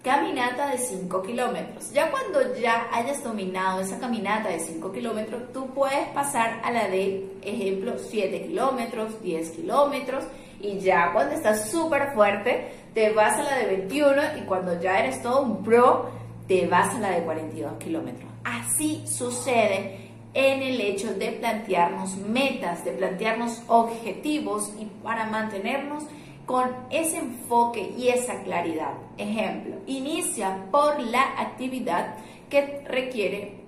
caminata 0.04 0.72
de 0.72 0.78
5 0.78 1.22
kilómetros. 1.22 1.92
Ya 1.92 2.10
cuando 2.10 2.56
ya 2.56 2.88
hayas 2.92 3.24
dominado 3.24 3.82
esa 3.82 4.00
caminata 4.00 4.50
de 4.50 4.60
5 4.60 4.92
kilómetros, 4.92 5.52
tú 5.54 5.68
puedes 5.68 6.08
pasar 6.10 6.62
a 6.64 6.72
la 6.72 6.88
de, 6.88 7.38
ejemplo, 7.44 7.98
7 7.98 8.48
kilómetros, 8.48 9.22
10 9.22 9.52
kilómetros, 9.52 10.26
y 10.60 10.80
ya 10.80 11.12
cuando 11.14 11.36
estás 11.36 11.70
súper 11.70 12.14
fuerte, 12.14 12.72
te 12.94 13.12
vas 13.12 13.38
a 13.38 13.44
la 13.44 13.58
de 13.58 13.66
21 13.66 14.38
y 14.40 14.42
cuando 14.42 14.80
ya 14.80 15.00
eres 15.00 15.22
todo 15.22 15.42
un 15.42 15.64
pro, 15.64 16.10
te 16.48 16.68
vas 16.68 16.96
a 16.96 17.00
la 17.00 17.12
de 17.12 17.24
42 17.24 17.74
kilómetros. 17.78 18.30
Así 18.44 19.04
sucede 19.08 20.10
en 20.34 20.62
el 20.62 20.80
hecho 20.80 21.14
de 21.14 21.32
plantearnos 21.34 22.16
metas, 22.18 22.86
de 22.86 22.92
plantearnos 22.92 23.62
objetivos 23.68 24.72
y 24.80 24.86
para 25.04 25.26
mantenernos 25.26 26.04
con 26.52 26.70
ese 26.90 27.20
enfoque 27.20 27.94
y 27.98 28.10
esa 28.10 28.44
claridad. 28.44 28.92
Ejemplo, 29.18 29.78
inicia 29.88 30.66
por 30.70 31.00
la 31.00 31.22
actividad 31.40 32.18
que 32.50 32.84
requiere, 32.86 33.64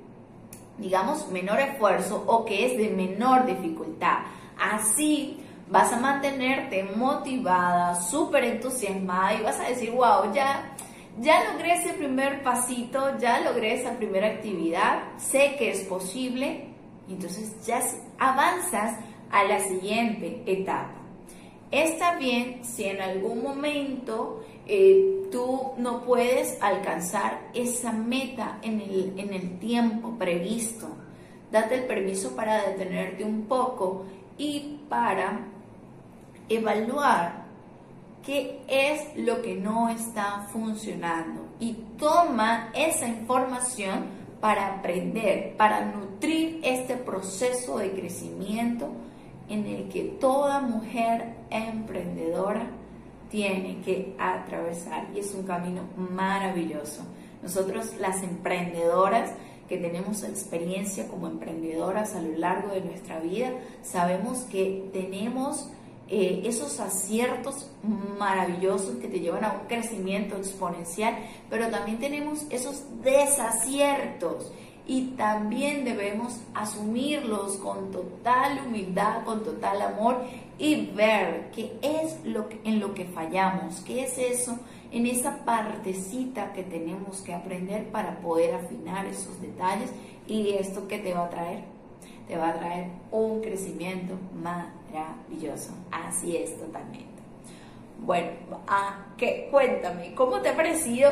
digamos, 0.78 1.30
menor 1.30 1.62
esfuerzo 1.62 2.26
o 2.28 2.44
que 2.44 2.66
es 2.66 2.78
de 2.78 2.90
menor 2.90 3.46
dificultad. 3.46 4.18
Así 4.60 5.40
vas 5.70 5.94
a 5.94 6.00
mantenerte 6.00 6.84
motivada, 6.84 7.96
súper 7.96 8.44
entusiasmada 8.44 9.36
y 9.36 9.44
vas 9.44 9.60
a 9.62 9.70
decir, 9.70 9.92
wow, 9.92 10.34
ya, 10.34 10.76
ya 11.22 11.52
logré 11.54 11.76
ese 11.76 11.94
primer 11.94 12.44
pasito, 12.44 13.18
ya 13.18 13.40
logré 13.40 13.80
esa 13.80 13.94
primera 13.94 14.28
actividad, 14.28 15.04
sé 15.18 15.56
que 15.58 15.72
es 15.72 15.80
posible, 15.86 16.68
entonces 17.08 17.66
ya 17.66 17.82
avanzas 18.20 19.00
a 19.32 19.46
la 19.46 19.62
siguiente 19.62 20.44
etapa. 20.46 21.03
Está 21.74 22.18
bien 22.20 22.64
si 22.64 22.84
en 22.84 23.02
algún 23.02 23.42
momento 23.42 24.44
eh, 24.68 25.24
tú 25.32 25.72
no 25.78 26.04
puedes 26.04 26.62
alcanzar 26.62 27.50
esa 27.56 27.92
meta 27.92 28.60
en 28.62 28.80
el, 28.80 29.14
en 29.18 29.34
el 29.34 29.58
tiempo 29.58 30.12
previsto. 30.20 30.88
Date 31.52 31.74
el 31.74 31.86
permiso 31.86 32.36
para 32.36 32.62
detenerte 32.62 33.24
un 33.24 33.46
poco 33.46 34.06
y 34.38 34.82
para 34.88 35.48
evaluar 36.48 37.46
qué 38.24 38.62
es 38.68 39.18
lo 39.18 39.42
que 39.42 39.56
no 39.56 39.90
está 39.90 40.48
funcionando 40.52 41.42
y 41.60 41.74
toma 41.98 42.70
esa 42.76 43.08
información 43.08 44.06
para 44.40 44.76
aprender, 44.76 45.58
para 45.58 45.84
nutrir 45.86 46.60
este 46.62 46.98
proceso 46.98 47.80
de 47.80 47.94
crecimiento 47.94 48.92
en 49.50 49.66
el 49.66 49.90
que 49.90 50.04
toda 50.20 50.62
mujer 50.62 51.36
emprendedora 51.50 52.68
tiene 53.30 53.82
que 53.82 54.16
atravesar 54.20 55.08
y 55.16 55.20
es 55.20 55.34
un 55.34 55.44
camino 55.44 55.82
maravilloso. 55.98 57.02
Nosotros 57.42 57.96
las 58.00 58.22
emprendedoras 58.24 59.32
que 59.68 59.78
tenemos 59.78 60.24
experiencia 60.24 61.08
como 61.08 61.28
emprendedoras 61.28 62.16
a 62.16 62.22
lo 62.22 62.38
largo 62.38 62.74
de 62.74 62.82
nuestra 62.82 63.20
vida, 63.20 63.52
sabemos 63.82 64.40
que 64.44 64.90
tenemos 64.94 65.70
eh, 66.10 66.44
esos 66.46 66.80
aciertos 66.80 67.72
maravillosos 68.20 68.98
que 68.98 69.08
te 69.08 69.20
llevan 69.20 69.46
a 69.46 69.54
un 69.54 69.68
crecimiento 69.68 70.36
exponencial, 70.38 71.18
pero 71.50 71.70
también 71.70 71.98
tenemos 71.98 72.46
esos 72.50 72.84
desaciertos 73.02 74.52
y 74.86 75.12
también 75.12 75.86
debemos 75.86 76.42
asumirlos 76.54 77.56
con 77.58 77.92
total 77.92 78.60
humildad, 78.66 79.24
con 79.24 79.44
total 79.44 79.82
amor 79.82 80.22
y 80.58 80.88
ver 80.88 81.52
qué 81.52 81.78
es 81.82 82.24
lo 82.26 82.50
que, 82.50 82.60
en 82.64 82.80
lo 82.80 82.94
que 82.94 83.06
fallamos, 83.06 83.82
qué 83.82 84.04
es 84.04 84.18
eso, 84.18 84.60
en 84.92 85.08
esa 85.08 85.44
partecita 85.46 86.54
que 86.54 86.64
tenemos 86.64 87.22
que 87.22 87.34
aprender 87.34 87.90
para 87.92 88.20
poder 88.20 88.56
afinar 88.56 89.06
esos 89.06 89.42
detalles 89.42 89.90
y 90.28 90.50
esto 90.52 90.88
que 90.88 91.00
te 91.00 91.14
va 91.14 91.26
a 91.26 91.30
traer, 91.30 91.64
te 92.28 92.38
va 92.38 92.50
a 92.50 92.60
traer 92.60 92.88
un 93.12 93.42
crecimiento 93.42 94.16
maravilloso. 94.36 95.72
Así 95.92 96.36
es 96.38 96.58
totalmente. 96.60 97.13
Bueno, 98.00 98.32
ah, 98.68 99.14
¿qué? 99.18 99.48
cuéntame, 99.50 100.14
¿cómo 100.14 100.42
te 100.42 100.50
ha 100.50 100.56
parecido 100.56 101.10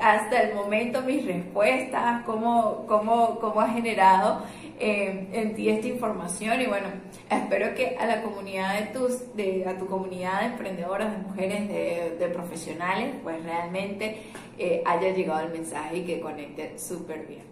hasta 0.00 0.42
el 0.42 0.54
momento 0.54 1.02
mis 1.02 1.24
respuestas? 1.24 2.24
¿Cómo, 2.24 2.86
cómo, 2.86 3.40
cómo 3.40 3.60
ha 3.60 3.68
generado 3.68 4.44
eh, 4.78 5.28
en 5.32 5.54
ti 5.56 5.68
esta 5.68 5.88
información? 5.88 6.60
Y 6.60 6.66
bueno, 6.66 6.88
espero 7.28 7.74
que 7.74 7.96
a 7.96 8.06
la 8.06 8.22
comunidad 8.22 8.78
de 8.78 8.86
tus, 8.98 9.34
de, 9.34 9.66
a 9.66 9.76
tu 9.78 9.86
comunidad 9.86 10.40
de 10.40 10.46
emprendedoras, 10.46 11.10
de 11.10 11.18
mujeres, 11.18 11.68
de, 11.68 12.28
profesionales, 12.28 13.14
pues 13.22 13.42
realmente 13.42 14.22
eh, 14.58 14.82
haya 14.86 15.10
llegado 15.12 15.46
el 15.46 15.52
mensaje 15.52 15.98
y 15.98 16.04
que 16.04 16.20
conecte 16.20 16.78
súper 16.78 17.26
bien. 17.26 17.44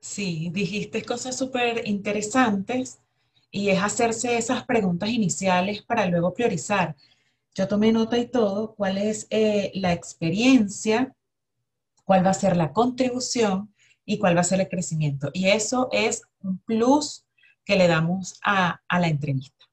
Sí, 0.00 0.50
dijiste 0.52 1.02
cosas 1.04 1.36
súper 1.36 1.86
interesantes 1.86 3.00
y 3.50 3.70
es 3.70 3.82
hacerse 3.82 4.36
esas 4.36 4.64
preguntas 4.64 5.08
iniciales 5.08 5.82
para 5.82 6.06
luego 6.06 6.34
priorizar. 6.34 6.96
Yo 7.54 7.66
tomé 7.66 7.92
nota 7.92 8.18
y 8.18 8.26
todo, 8.26 8.74
cuál 8.74 8.98
es 8.98 9.26
eh, 9.30 9.72
la 9.74 9.92
experiencia, 9.92 11.14
cuál 12.04 12.24
va 12.24 12.30
a 12.30 12.34
ser 12.34 12.56
la 12.56 12.72
contribución 12.72 13.74
y 14.04 14.18
cuál 14.18 14.36
va 14.36 14.42
a 14.42 14.44
ser 14.44 14.60
el 14.60 14.68
crecimiento. 14.68 15.30
Y 15.32 15.48
eso 15.48 15.88
es 15.92 16.22
un 16.40 16.58
plus 16.58 17.24
que 17.64 17.76
le 17.76 17.88
damos 17.88 18.38
a, 18.44 18.80
la 18.90 19.08
entrevista. 19.08 19.66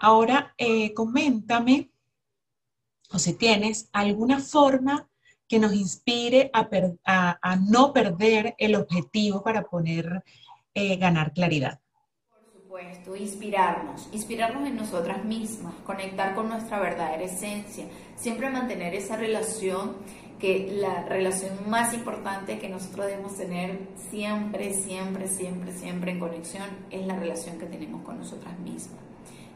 Ahora, 0.00 0.54
eh, 0.58 0.92
coméntame, 0.94 1.90
o 3.10 3.18
si 3.18 3.34
tienes 3.34 3.88
alguna 3.92 4.40
forma 4.40 5.08
que 5.48 5.60
nos 5.60 5.72
inspire 5.72 6.50
a, 6.52 7.38
a 7.40 7.56
no 7.56 7.92
perder 7.92 8.54
el 8.58 8.74
objetivo 8.74 9.44
para 9.44 9.62
poner 9.62 10.24
eh, 10.76 10.96
ganar 10.96 11.32
claridad. 11.32 11.80
Por 12.28 12.52
supuesto, 12.52 13.16
inspirarnos, 13.16 14.10
inspirarnos 14.12 14.68
en 14.68 14.76
nosotras 14.76 15.24
mismas, 15.24 15.72
conectar 15.86 16.34
con 16.34 16.50
nuestra 16.50 16.78
verdadera 16.78 17.22
esencia, 17.22 17.86
siempre 18.14 18.50
mantener 18.50 18.94
esa 18.94 19.16
relación 19.16 19.96
que 20.38 20.70
la 20.78 21.02
relación 21.04 21.52
más 21.66 21.94
importante 21.94 22.58
que 22.58 22.68
nosotros 22.68 23.06
debemos 23.06 23.36
tener 23.38 23.78
siempre, 24.10 24.74
siempre, 24.74 25.28
siempre, 25.28 25.72
siempre 25.72 26.10
en 26.10 26.20
conexión 26.20 26.66
es 26.90 27.06
la 27.06 27.18
relación 27.18 27.58
que 27.58 27.64
tenemos 27.64 28.02
con 28.02 28.18
nosotras 28.18 28.58
mismas. 28.58 29.00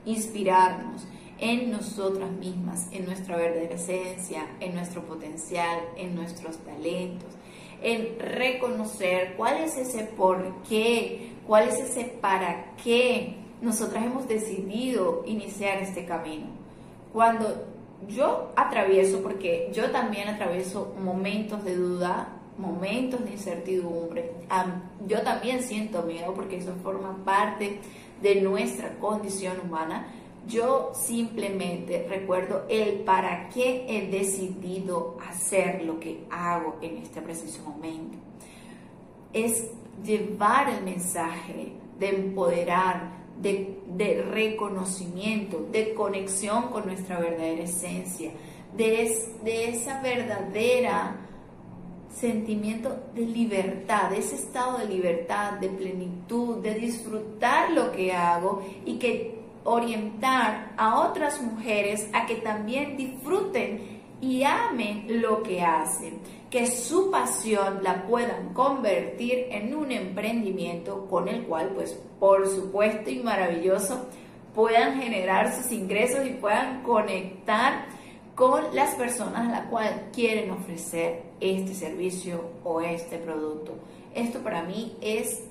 Inspirarnos 0.06 1.06
en 1.38 1.70
nosotras 1.70 2.30
mismas, 2.30 2.88
en 2.92 3.04
nuestra 3.04 3.36
verdadera 3.36 3.74
esencia, 3.74 4.46
en 4.60 4.74
nuestro 4.74 5.04
potencial, 5.04 5.80
en 5.98 6.14
nuestros 6.14 6.56
talentos, 6.64 7.34
en 7.82 8.18
reconocer 8.18 9.34
cuál 9.36 9.58
es 9.58 9.76
ese 9.76 10.04
por 10.04 10.62
qué, 10.68 11.32
cuál 11.46 11.68
es 11.68 11.78
ese 11.78 12.04
para 12.20 12.74
qué 12.82 13.36
nosotras 13.60 14.04
hemos 14.04 14.26
decidido 14.26 15.22
iniciar 15.26 15.78
este 15.78 16.04
camino. 16.06 16.46
Cuando 17.12 17.66
yo 18.08 18.52
atravieso, 18.56 19.22
porque 19.22 19.70
yo 19.72 19.90
también 19.90 20.28
atravieso 20.28 20.94
momentos 21.02 21.64
de 21.64 21.76
duda, 21.76 22.28
momentos 22.56 23.24
de 23.24 23.32
incertidumbre, 23.32 24.32
yo 25.06 25.22
también 25.22 25.62
siento 25.62 26.02
miedo 26.02 26.34
porque 26.34 26.58
eso 26.58 26.74
forma 26.82 27.24
parte 27.24 27.80
de 28.22 28.40
nuestra 28.42 28.98
condición 28.98 29.60
humana, 29.60 30.06
yo 30.46 30.92
simplemente 30.94 32.06
recuerdo 32.08 32.64
el 32.68 33.00
para 33.00 33.48
qué 33.48 33.84
he 33.88 34.10
decidido 34.10 35.16
hacer 35.28 35.82
lo 35.84 36.00
que 36.00 36.24
hago 36.30 36.76
en 36.80 36.98
este 36.98 37.20
preciso 37.20 37.62
momento. 37.62 38.18
Es 39.32 39.70
llevar 40.02 40.70
el 40.70 40.84
mensaje 40.84 41.72
de 41.98 42.08
empoderar, 42.08 43.20
de, 43.40 43.80
de 43.86 44.22
reconocimiento, 44.22 45.66
de 45.70 45.94
conexión 45.94 46.68
con 46.68 46.86
nuestra 46.86 47.18
verdadera 47.18 47.62
esencia, 47.62 48.32
de, 48.76 49.16
de 49.44 49.68
esa 49.70 50.00
verdadera 50.02 51.16
sentimiento 52.12 53.04
de 53.14 53.22
libertad, 53.22 54.10
de 54.10 54.18
ese 54.18 54.34
estado 54.34 54.78
de 54.78 54.86
libertad, 54.86 55.52
de 55.54 55.68
plenitud, 55.68 56.58
de 56.58 56.74
disfrutar 56.74 57.70
lo 57.70 57.92
que 57.92 58.12
hago 58.12 58.62
y 58.84 58.98
que 58.98 59.39
orientar 59.64 60.72
a 60.76 61.00
otras 61.00 61.40
mujeres 61.40 62.08
a 62.12 62.26
que 62.26 62.36
también 62.36 62.96
disfruten 62.96 64.00
y 64.20 64.42
amen 64.42 65.20
lo 65.20 65.42
que 65.42 65.62
hacen, 65.62 66.20
que 66.50 66.66
su 66.66 67.10
pasión 67.10 67.82
la 67.82 68.06
puedan 68.06 68.52
convertir 68.52 69.46
en 69.50 69.74
un 69.74 69.90
emprendimiento 69.90 71.06
con 71.08 71.28
el 71.28 71.44
cual, 71.44 71.70
pues, 71.74 71.98
por 72.18 72.46
supuesto 72.48 73.10
y 73.10 73.20
maravilloso, 73.20 74.06
puedan 74.54 75.00
generar 75.00 75.54
sus 75.54 75.72
ingresos 75.72 76.26
y 76.26 76.30
puedan 76.30 76.82
conectar 76.82 77.86
con 78.34 78.74
las 78.74 78.94
personas 78.94 79.48
a 79.48 79.50
las 79.50 79.66
cuales 79.66 79.94
quieren 80.12 80.50
ofrecer 80.50 81.22
este 81.40 81.74
servicio 81.74 82.42
o 82.64 82.80
este 82.80 83.18
producto. 83.18 83.74
Esto 84.14 84.40
para 84.40 84.62
mí 84.62 84.96
es 85.00 85.44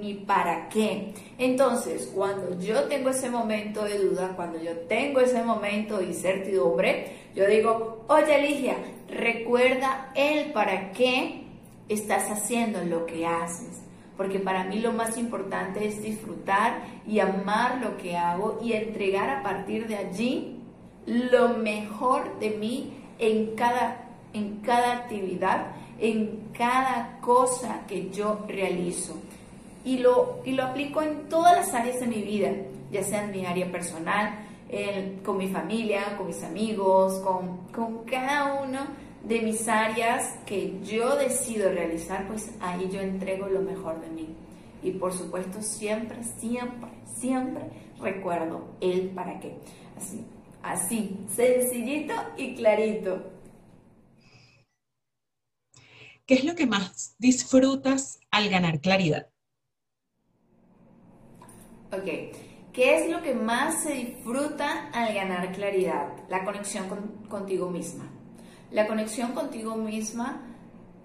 mi 0.00 0.14
para 0.14 0.68
qué. 0.68 1.12
Entonces, 1.36 2.12
cuando 2.14 2.58
yo 2.60 2.84
tengo 2.84 3.10
ese 3.10 3.28
momento 3.28 3.84
de 3.84 3.98
duda, 3.98 4.34
cuando 4.36 4.62
yo 4.62 4.72
tengo 4.88 5.20
ese 5.20 5.42
momento 5.42 5.98
de 5.98 6.06
incertidumbre, 6.06 7.12
yo 7.34 7.46
digo, 7.46 8.04
oye 8.08 8.40
Ligia, 8.40 8.76
recuerda 9.08 10.12
el 10.14 10.52
para 10.52 10.92
qué 10.92 11.42
estás 11.88 12.30
haciendo 12.30 12.84
lo 12.84 13.04
que 13.06 13.26
haces. 13.26 13.82
Porque 14.16 14.38
para 14.38 14.64
mí 14.64 14.80
lo 14.80 14.92
más 14.92 15.16
importante 15.18 15.86
es 15.86 16.02
disfrutar 16.02 16.82
y 17.06 17.20
amar 17.20 17.80
lo 17.80 17.96
que 17.96 18.16
hago 18.16 18.58
y 18.62 18.72
entregar 18.72 19.30
a 19.30 19.42
partir 19.42 19.86
de 19.88 19.96
allí 19.96 20.60
lo 21.06 21.50
mejor 21.50 22.38
de 22.38 22.50
mí 22.50 22.94
en 23.18 23.54
cada, 23.54 24.08
en 24.32 24.56
cada 24.56 24.92
actividad 24.92 25.72
en 25.98 26.50
cada 26.56 27.18
cosa 27.20 27.84
que 27.86 28.10
yo 28.10 28.44
realizo. 28.48 29.14
Y 29.84 29.98
lo, 29.98 30.40
y 30.44 30.52
lo 30.52 30.64
aplico 30.64 31.02
en 31.02 31.28
todas 31.28 31.56
las 31.56 31.74
áreas 31.74 32.00
de 32.00 32.06
mi 32.06 32.22
vida, 32.22 32.50
ya 32.90 33.02
sea 33.02 33.24
en 33.24 33.30
mi 33.30 33.46
área 33.46 33.70
personal, 33.70 34.48
con 35.24 35.38
mi 35.38 35.48
familia, 35.48 36.16
con 36.16 36.26
mis 36.26 36.42
amigos, 36.44 37.20
con, 37.20 37.68
con 37.72 38.04
cada 38.04 38.62
uno 38.62 38.80
de 39.24 39.40
mis 39.40 39.66
áreas 39.68 40.38
que 40.46 40.78
yo 40.82 41.16
decido 41.16 41.70
realizar, 41.70 42.26
pues 42.28 42.50
ahí 42.60 42.88
yo 42.90 43.00
entrego 43.00 43.48
lo 43.48 43.62
mejor 43.62 44.00
de 44.00 44.08
mí. 44.08 44.28
Y 44.82 44.92
por 44.92 45.12
supuesto 45.12 45.60
siempre, 45.60 46.22
siempre, 46.22 46.90
siempre 47.14 47.64
recuerdo 48.00 48.68
el 48.80 49.08
para 49.10 49.40
qué. 49.40 49.56
Así, 49.96 50.24
así, 50.62 51.16
sencillito 51.28 52.14
y 52.36 52.54
clarito. 52.54 53.37
¿Qué 56.28 56.34
es 56.34 56.44
lo 56.44 56.54
que 56.54 56.66
más 56.66 57.16
disfrutas 57.18 58.20
al 58.30 58.50
ganar 58.50 58.82
claridad? 58.82 59.30
Ok, 61.90 62.04
¿qué 62.70 62.96
es 62.98 63.10
lo 63.10 63.22
que 63.22 63.32
más 63.32 63.82
se 63.82 63.94
disfruta 63.94 64.90
al 64.92 65.14
ganar 65.14 65.50
claridad? 65.52 66.12
La 66.28 66.44
conexión 66.44 66.86
contigo 67.30 67.70
misma. 67.70 68.10
La 68.70 68.86
conexión 68.86 69.32
contigo 69.32 69.74
misma 69.76 70.42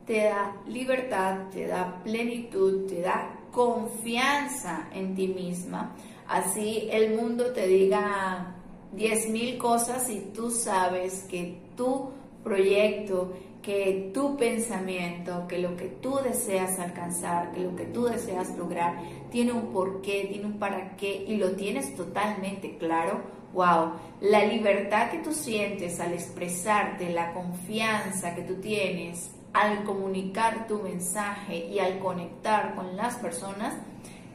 te 0.05 0.25
da 0.25 0.57
libertad, 0.67 1.47
te 1.53 1.67
da 1.67 2.03
plenitud, 2.03 2.85
te 2.89 2.99
da 2.99 3.33
confianza 3.49 4.89
en 4.91 5.15
ti 5.15 5.29
misma. 5.29 5.95
Así 6.27 6.89
el 6.91 7.15
mundo 7.15 7.53
te 7.53 7.65
diga 7.65 8.57
10.000 8.93 9.57
cosas 9.57 10.09
y 10.09 10.19
tú 10.35 10.51
sabes 10.51 11.23
que 11.29 11.61
tu 11.77 12.11
proyecto, 12.43 13.31
que 13.63 14.11
tu 14.13 14.35
pensamiento, 14.35 15.47
que 15.47 15.57
lo 15.57 15.75
que 15.77 15.87
tú 15.87 16.19
deseas 16.21 16.77
alcanzar, 16.79 17.53
que 17.53 17.61
lo 17.61 17.75
que 17.75 17.85
tú 17.85 18.03
deseas 18.03 18.55
lograr, 18.57 18.97
tiene 19.31 19.53
un 19.53 19.71
porqué, 19.71 20.27
tiene 20.29 20.45
un 20.45 20.59
para 20.59 20.95
qué 20.97 21.23
y 21.27 21.37
lo 21.37 21.53
tienes 21.53 21.95
totalmente 21.95 22.77
claro, 22.77 23.21
wow, 23.53 23.93
la 24.19 24.45
libertad 24.45 25.09
que 25.09 25.19
tú 25.19 25.31
sientes 25.33 25.99
al 26.01 26.13
expresarte, 26.13 27.09
la 27.09 27.33
confianza 27.33 28.35
que 28.35 28.41
tú 28.41 28.55
tienes 28.55 29.31
al 29.53 29.83
comunicar 29.85 30.67
tu 30.67 30.79
mensaje 30.79 31.67
y 31.67 31.79
al 31.79 31.99
conectar 31.99 32.75
con 32.75 32.97
las 32.97 33.15
personas, 33.15 33.75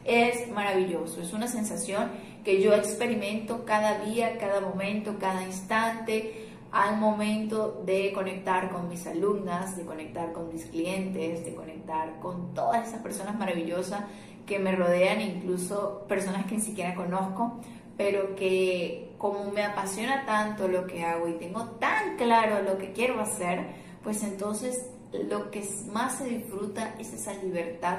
es 0.05 0.49
maravilloso, 0.49 1.21
es 1.21 1.33
una 1.33 1.47
sensación 1.47 2.09
que 2.43 2.61
yo 2.63 2.73
experimento 2.73 3.63
cada 3.63 3.99
día, 4.05 4.37
cada 4.39 4.59
momento, 4.59 5.17
cada 5.19 5.43
instante 5.43 6.48
al 6.71 6.97
momento 6.97 7.81
de 7.85 8.13
conectar 8.13 8.69
con 8.69 8.89
mis 8.89 9.05
alumnas, 9.07 9.75
de 9.75 9.85
conectar 9.85 10.33
con 10.33 10.53
mis 10.53 10.65
clientes, 10.65 11.43
de 11.43 11.55
conectar 11.55 12.19
con 12.19 12.53
todas 12.53 12.87
esas 12.87 13.01
personas 13.01 13.37
maravillosas 13.37 14.03
que 14.45 14.59
me 14.59 14.75
rodean, 14.75 15.21
incluso 15.21 16.05
personas 16.07 16.45
que 16.45 16.55
ni 16.55 16.61
siquiera 16.61 16.93
conozco, 16.93 17.59
pero 17.97 18.35
que 18.35 19.13
como 19.17 19.51
me 19.51 19.63
apasiona 19.63 20.25
tanto 20.25 20.67
lo 20.67 20.85
que 20.85 21.03
hago 21.03 21.27
y 21.27 21.33
tengo 21.33 21.65
tan 21.79 22.17
claro 22.17 22.61
lo 22.63 22.77
que 22.77 22.91
quiero 22.93 23.19
hacer, 23.19 23.65
pues 24.03 24.23
entonces 24.23 24.89
lo 25.11 25.49
que 25.49 25.67
más 25.91 26.19
se 26.19 26.25
disfruta 26.25 26.95
es 26.99 27.13
esa 27.13 27.33
libertad 27.33 27.97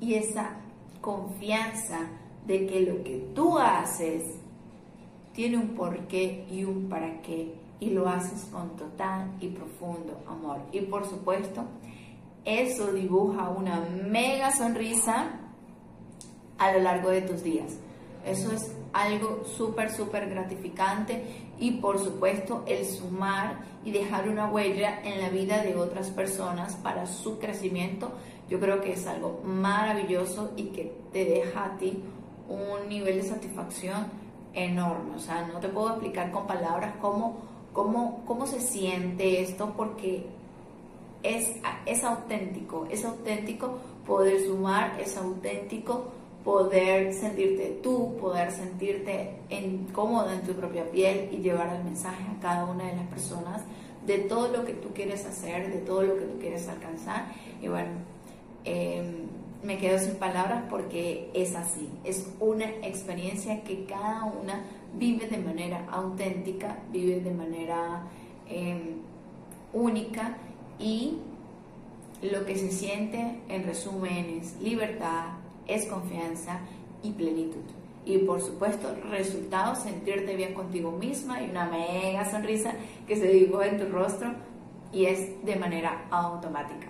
y 0.00 0.14
esa 0.14 0.56
confianza 1.00 2.00
de 2.46 2.66
que 2.66 2.80
lo 2.80 3.02
que 3.04 3.30
tú 3.34 3.58
haces 3.58 4.24
tiene 5.32 5.56
un 5.56 5.68
porqué 5.68 6.44
y 6.50 6.64
un 6.64 6.88
para 6.88 7.22
qué 7.22 7.61
y 7.82 7.90
lo 7.90 8.08
haces 8.08 8.44
con 8.52 8.76
total 8.76 9.32
y 9.40 9.48
profundo 9.48 10.22
amor. 10.28 10.58
Y 10.70 10.82
por 10.82 11.04
supuesto, 11.04 11.64
eso 12.44 12.92
dibuja 12.92 13.48
una 13.48 13.80
mega 13.80 14.52
sonrisa 14.52 15.40
a 16.58 16.72
lo 16.72 16.78
largo 16.78 17.10
de 17.10 17.22
tus 17.22 17.42
días. 17.42 17.76
Eso 18.24 18.52
es 18.52 18.72
algo 18.92 19.42
súper, 19.44 19.90
súper 19.90 20.30
gratificante 20.30 21.24
y 21.58 21.72
por 21.72 21.98
supuesto 21.98 22.62
el 22.68 22.86
sumar 22.86 23.64
y 23.84 23.90
dejar 23.90 24.28
una 24.28 24.48
huella 24.48 25.00
en 25.02 25.20
la 25.20 25.30
vida 25.30 25.60
de 25.64 25.74
otras 25.74 26.10
personas 26.10 26.76
para 26.76 27.06
su 27.06 27.40
crecimiento, 27.40 28.12
yo 28.48 28.60
creo 28.60 28.80
que 28.80 28.92
es 28.92 29.08
algo 29.08 29.40
maravilloso 29.42 30.52
y 30.56 30.66
que 30.66 30.94
te 31.12 31.24
deja 31.24 31.64
a 31.64 31.78
ti 31.78 32.00
un 32.48 32.88
nivel 32.88 33.22
de 33.22 33.28
satisfacción 33.28 34.06
enorme. 34.54 35.16
O 35.16 35.18
sea, 35.18 35.48
no 35.48 35.58
te 35.58 35.68
puedo 35.68 35.88
explicar 35.88 36.30
con 36.30 36.46
palabras 36.46 36.94
cómo 37.00 37.50
cómo, 37.72 38.22
cómo 38.26 38.46
se 38.46 38.60
siente 38.60 39.42
esto, 39.42 39.72
porque 39.76 40.26
es, 41.22 41.54
es 41.86 42.04
auténtico, 42.04 42.86
es 42.90 43.04
auténtico 43.04 43.78
poder 44.06 44.40
sumar, 44.40 45.00
es 45.00 45.16
auténtico 45.16 46.12
poder 46.44 47.14
sentirte 47.14 47.78
tú, 47.82 48.16
poder 48.20 48.50
sentirte 48.50 49.36
en, 49.48 49.86
cómoda 49.92 50.34
en 50.34 50.42
tu 50.42 50.52
propia 50.52 50.90
piel 50.90 51.28
y 51.32 51.36
llevar 51.36 51.74
el 51.76 51.84
mensaje 51.84 52.24
a 52.24 52.40
cada 52.40 52.64
una 52.64 52.84
de 52.84 52.96
las 52.96 53.06
personas 53.06 53.62
de 54.06 54.18
todo 54.18 54.48
lo 54.48 54.64
que 54.64 54.72
tú 54.72 54.88
quieres 54.92 55.24
hacer, 55.24 55.72
de 55.72 55.78
todo 55.78 56.02
lo 56.02 56.16
que 56.16 56.24
tú 56.24 56.38
quieres 56.40 56.68
alcanzar. 56.68 57.26
Y 57.60 57.68
bueno, 57.68 57.90
em, 58.64 59.28
me 59.62 59.78
quedo 59.78 59.98
sin 59.98 60.16
palabras 60.16 60.64
porque 60.68 61.30
es 61.34 61.54
así, 61.54 61.88
es 62.02 62.28
una 62.40 62.64
experiencia 62.82 63.62
que 63.62 63.84
cada 63.84 64.24
una 64.24 64.64
vive 64.98 65.26
de 65.28 65.38
manera 65.38 65.86
auténtica, 65.90 66.78
vive 66.90 67.20
de 67.20 67.30
manera 67.32 68.02
em, 68.48 69.00
única 69.72 70.36
y 70.78 71.18
lo 72.22 72.44
que 72.44 72.56
se 72.56 72.70
siente 72.70 73.40
en 73.48 73.64
resumen 73.64 74.40
es 74.40 74.60
libertad, 74.60 75.38
es 75.66 75.86
confianza 75.86 76.60
y 77.02 77.10
plenitud. 77.12 77.62
y 78.04 78.18
por 78.18 78.40
supuesto 78.40 78.96
resultados, 79.10 79.78
sentirte 79.78 80.34
bien 80.34 80.54
contigo 80.54 80.90
misma 80.90 81.40
y 81.40 81.50
una 81.50 81.66
mega 81.66 82.28
sonrisa 82.28 82.74
que 83.06 83.14
se 83.14 83.28
dibuja 83.28 83.68
en 83.68 83.78
tu 83.78 83.86
rostro 83.92 84.34
y 84.92 85.04
es 85.04 85.44
de 85.44 85.54
manera 85.54 86.06
automática. 86.10 86.88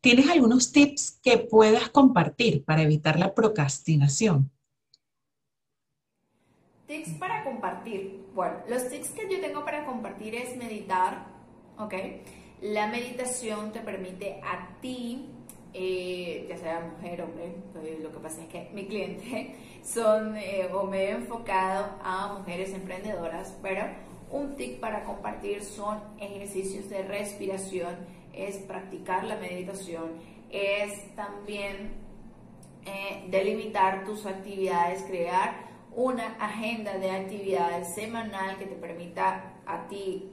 ¿Tienes 0.00 0.30
algunos 0.30 0.72
tips 0.72 1.18
que 1.22 1.38
puedas 1.38 1.90
compartir 1.90 2.64
para 2.64 2.82
evitar 2.82 3.18
la 3.18 3.34
procrastinación? 3.34 4.50
Tips 6.88 7.10
para 7.18 7.44
compartir. 7.44 8.24
Bueno, 8.34 8.56
los 8.66 8.88
tips 8.88 9.10
que 9.10 9.28
yo 9.30 9.40
tengo 9.40 9.64
para 9.64 9.84
compartir 9.84 10.34
es 10.34 10.56
meditar, 10.56 11.26
¿ok? 11.78 11.94
La 12.62 12.86
meditación 12.86 13.72
te 13.72 13.80
permite 13.80 14.40
a 14.42 14.80
ti 14.80 15.28
eh, 15.74 16.46
ya 16.48 16.56
sea 16.56 16.80
mujer, 16.80 17.20
hombre, 17.22 17.54
pues, 17.74 18.00
lo 18.00 18.10
que 18.10 18.18
pasa 18.18 18.42
es 18.42 18.48
que 18.48 18.70
mi 18.72 18.86
cliente 18.86 19.54
son 19.84 20.36
eh, 20.36 20.66
o 20.72 20.84
me 20.84 21.04
he 21.04 21.10
enfocado 21.10 21.98
a 22.02 22.38
mujeres 22.38 22.72
emprendedoras, 22.72 23.54
pero 23.62 23.84
un 24.30 24.56
tip 24.56 24.80
para 24.80 25.04
compartir 25.04 25.62
son 25.62 26.00
ejercicios 26.18 26.88
de 26.88 27.02
respiración, 27.02 27.96
es 28.32 28.56
practicar 28.58 29.24
la 29.24 29.36
meditación, 29.36 30.12
es 30.50 31.14
también 31.14 31.92
eh, 32.86 33.26
delimitar 33.28 34.04
tus 34.06 34.24
actividades, 34.24 35.02
crear 35.02 35.67
una 35.98 36.36
agenda 36.38 36.96
de 36.96 37.10
actividades 37.10 37.92
semanal 37.92 38.56
que 38.56 38.66
te 38.66 38.76
permita 38.76 39.54
a 39.66 39.88
ti 39.88 40.30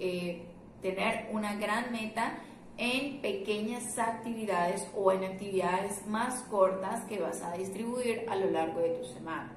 tener 0.80 1.28
una 1.32 1.56
gran 1.56 1.92
meta 1.92 2.38
en 2.78 3.20
pequeñas 3.20 3.98
actividades 3.98 4.88
o 4.96 5.12
en 5.12 5.24
actividades 5.24 6.06
más 6.06 6.44
cortas 6.52 7.04
que 7.06 7.20
vas 7.20 7.42
a 7.42 7.54
distribuir 7.54 8.28
a 8.30 8.36
lo 8.36 8.52
largo 8.52 8.80
de 8.80 8.90
tu 8.90 9.06
semana. 9.06 9.54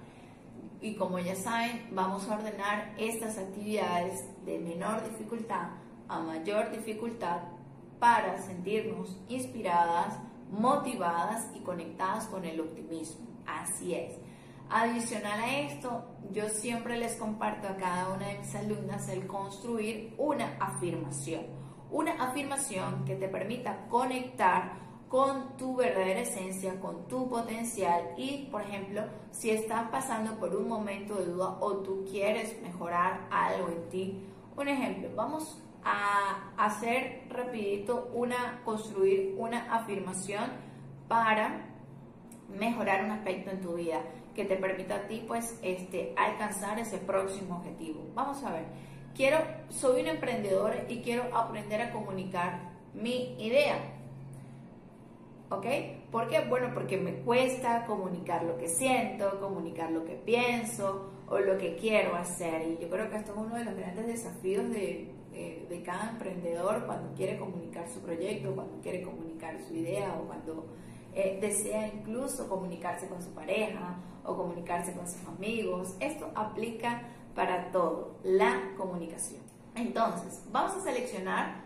Y 0.81 0.94
como 0.94 1.18
ya 1.18 1.37
saben, 1.37 1.88
vamos 1.92 2.27
a 2.31 2.37
ordenar 2.37 2.94
estas 2.97 3.37
actividades 3.37 4.25
de 4.47 4.61
menor 4.61 5.05
dificultad 5.11 5.73
a 6.09 6.21
mayor 6.21 6.71
dificultad 6.71 7.40
para 7.99 8.38
sentirnos 8.38 9.14
inspiradas, 9.29 10.18
motivadas 10.51 11.51
y 11.55 11.61
conectadas 11.61 12.25
con 12.29 12.47
el 12.47 12.61
optimismo. 12.61 13.27
Así 13.44 13.94
es. 13.94 14.14
Adicional 14.70 15.40
a 15.40 15.61
esto, 15.61 16.04
yo 16.31 16.46
siempre 16.50 16.98
les 16.98 17.16
comparto 17.16 17.68
a 17.68 17.76
cada 17.76 18.14
una 18.14 18.26
de 18.28 18.38
mis 18.38 18.54
alumnas 18.54 19.09
el 19.09 19.26
construir 19.26 20.14
una 20.18 20.57
afirmación. 20.61 21.46
Una 21.90 22.22
afirmación 22.22 23.07
que 23.07 23.16
te 23.16 23.28
permita 23.28 23.87
conectar 23.88 24.72
con 25.09 25.57
tu 25.57 25.74
verdadera 25.74 26.20
esencia, 26.20 26.78
con 26.81 27.09
tu 27.09 27.31
potencial 27.31 28.12
y, 28.18 28.46
por 28.50 28.61
ejemplo, 28.61 29.04
si 29.31 29.48
estás 29.48 29.88
pasando 29.88 30.38
por 30.38 30.54
un 30.54 30.68
momento 30.68 31.14
de 31.14 31.24
duda 31.24 31.57
o 31.61 31.78
tú 31.78 32.04
quieres 32.04 32.61
mejorar 32.61 33.26
algo 33.31 33.68
en 33.68 33.88
ti, 33.88 34.22
un 34.54 34.68
ejemplo, 34.68 35.09
vamos 35.16 35.62
a 35.83 36.52
hacer 36.59 37.26
rapidito 37.31 38.11
una, 38.12 38.61
construir 38.66 39.35
una 39.38 39.74
afirmación 39.74 40.50
para 41.09 41.64
mejorar 42.50 43.04
un 43.04 43.12
aspecto 43.12 43.50
en 43.50 43.61
tu 43.62 43.74
vida 43.74 44.02
que 44.38 44.44
te 44.44 44.55
permita 44.55 44.94
a 44.94 45.09
ti 45.09 45.24
pues 45.27 45.59
este 45.62 46.14
alcanzar 46.16 46.79
ese 46.79 46.98
próximo 46.98 47.57
objetivo. 47.57 48.07
Vamos 48.14 48.44
a 48.44 48.53
ver. 48.53 48.66
Quiero, 49.12 49.38
soy 49.68 50.03
un 50.03 50.07
emprendedor 50.07 50.77
y 50.88 51.03
quiero 51.03 51.24
aprender 51.37 51.83
a 51.83 51.90
comunicar 51.90 52.61
mi 52.94 53.35
idea. 53.44 53.81
¿Ok? 55.51 55.66
¿Por 56.12 56.29
qué? 56.29 56.44
Bueno, 56.48 56.70
porque 56.72 56.96
me 56.96 57.14
cuesta 57.14 57.85
comunicar 57.85 58.44
lo 58.44 58.57
que 58.57 58.68
siento, 58.68 59.40
comunicar 59.40 59.90
lo 59.90 60.05
que 60.05 60.14
pienso 60.14 61.11
o 61.29 61.40
lo 61.40 61.59
que 61.59 61.74
quiero 61.74 62.14
hacer. 62.14 62.62
Y 62.62 62.79
yo 62.81 62.88
creo 62.88 63.11
que 63.11 63.16
esto 63.16 63.33
es 63.33 63.38
uno 63.38 63.57
de 63.57 63.64
los 63.64 63.74
grandes 63.74 64.07
desafíos 64.07 64.70
de, 64.70 65.12
de 65.68 65.83
cada 65.83 66.11
emprendedor 66.11 66.87
cuando 66.87 67.12
quiere 67.16 67.37
comunicar 67.38 67.88
su 67.88 67.98
proyecto, 68.03 68.55
cuando 68.55 68.81
quiere 68.83 69.03
comunicar 69.03 69.61
su 69.66 69.74
idea 69.74 70.16
o 70.16 70.29
cuando 70.29 70.64
eh, 71.18 71.37
desea 71.40 71.88
incluso 71.88 72.48
comunicarse 72.48 73.09
con 73.09 73.20
su 73.20 73.31
pareja 73.31 73.96
o 74.24 74.37
comunicarse 74.37 74.92
con 74.92 75.09
sus 75.09 75.26
amigos. 75.26 75.96
Esto 75.98 76.31
aplica 76.33 77.02
para 77.35 77.72
todo, 77.72 78.18
la 78.22 78.72
comunicación. 78.76 79.42
Entonces, 79.74 80.44
vamos 80.52 80.76
a 80.76 80.81
seleccionar 80.81 81.64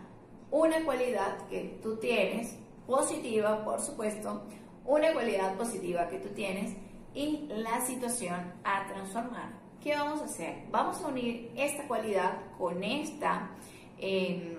una 0.49 0.83
cualidad 0.83 1.37
que 1.49 1.79
tú 1.83 1.97
tienes, 1.97 2.57
positiva, 2.87 3.63
por 3.63 3.79
supuesto, 3.79 4.41
una 4.85 5.13
cualidad 5.13 5.55
positiva 5.55 6.07
que 6.07 6.17
tú 6.17 6.29
tienes 6.29 6.75
y 7.13 7.47
la 7.49 7.79
situación 7.81 8.53
a 8.63 8.87
transformar. 8.87 9.53
¿Qué 9.83 9.95
vamos 9.95 10.19
a 10.21 10.25
hacer? 10.25 10.63
Vamos 10.71 10.99
a 10.99 11.09
unir 11.09 11.51
esta 11.55 11.87
cualidad 11.87 12.39
con 12.57 12.83
esta, 12.83 13.51
em, 13.99 14.57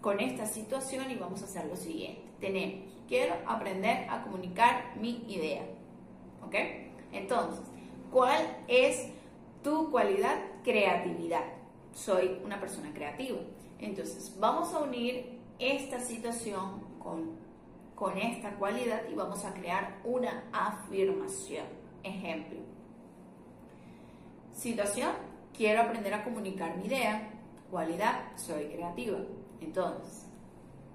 con 0.00 0.18
esta 0.18 0.46
situación 0.46 1.10
y 1.10 1.16
vamos 1.16 1.42
a 1.42 1.44
hacer 1.44 1.66
lo 1.66 1.76
siguiente. 1.76 2.22
Tenemos, 2.40 2.99
quiero 3.10 3.34
aprender 3.46 4.08
a 4.08 4.22
comunicar 4.22 4.96
mi 4.96 5.22
idea. 5.28 5.64
¿Ok? 6.46 6.54
Entonces, 7.12 7.60
¿cuál 8.10 8.40
es 8.66 9.10
tu 9.62 9.90
cualidad 9.90 10.36
creatividad. 10.64 11.44
Soy 11.92 12.40
una 12.44 12.60
persona 12.60 12.92
creativa. 12.92 13.38
Entonces, 13.78 14.36
vamos 14.38 14.72
a 14.74 14.80
unir 14.80 15.38
esta 15.58 16.00
situación 16.00 16.80
con, 16.98 17.36
con 17.94 18.16
esta 18.16 18.54
cualidad 18.56 19.02
y 19.10 19.14
vamos 19.14 19.44
a 19.44 19.52
crear 19.52 19.98
una 20.04 20.44
afirmación. 20.52 21.66
Ejemplo. 22.02 22.60
Situación, 24.54 25.10
quiero 25.56 25.82
aprender 25.82 26.14
a 26.14 26.24
comunicar 26.24 26.76
mi 26.76 26.86
idea. 26.86 27.30
Cualidad, 27.70 28.36
soy 28.36 28.66
creativa. 28.66 29.18
Entonces, 29.60 30.26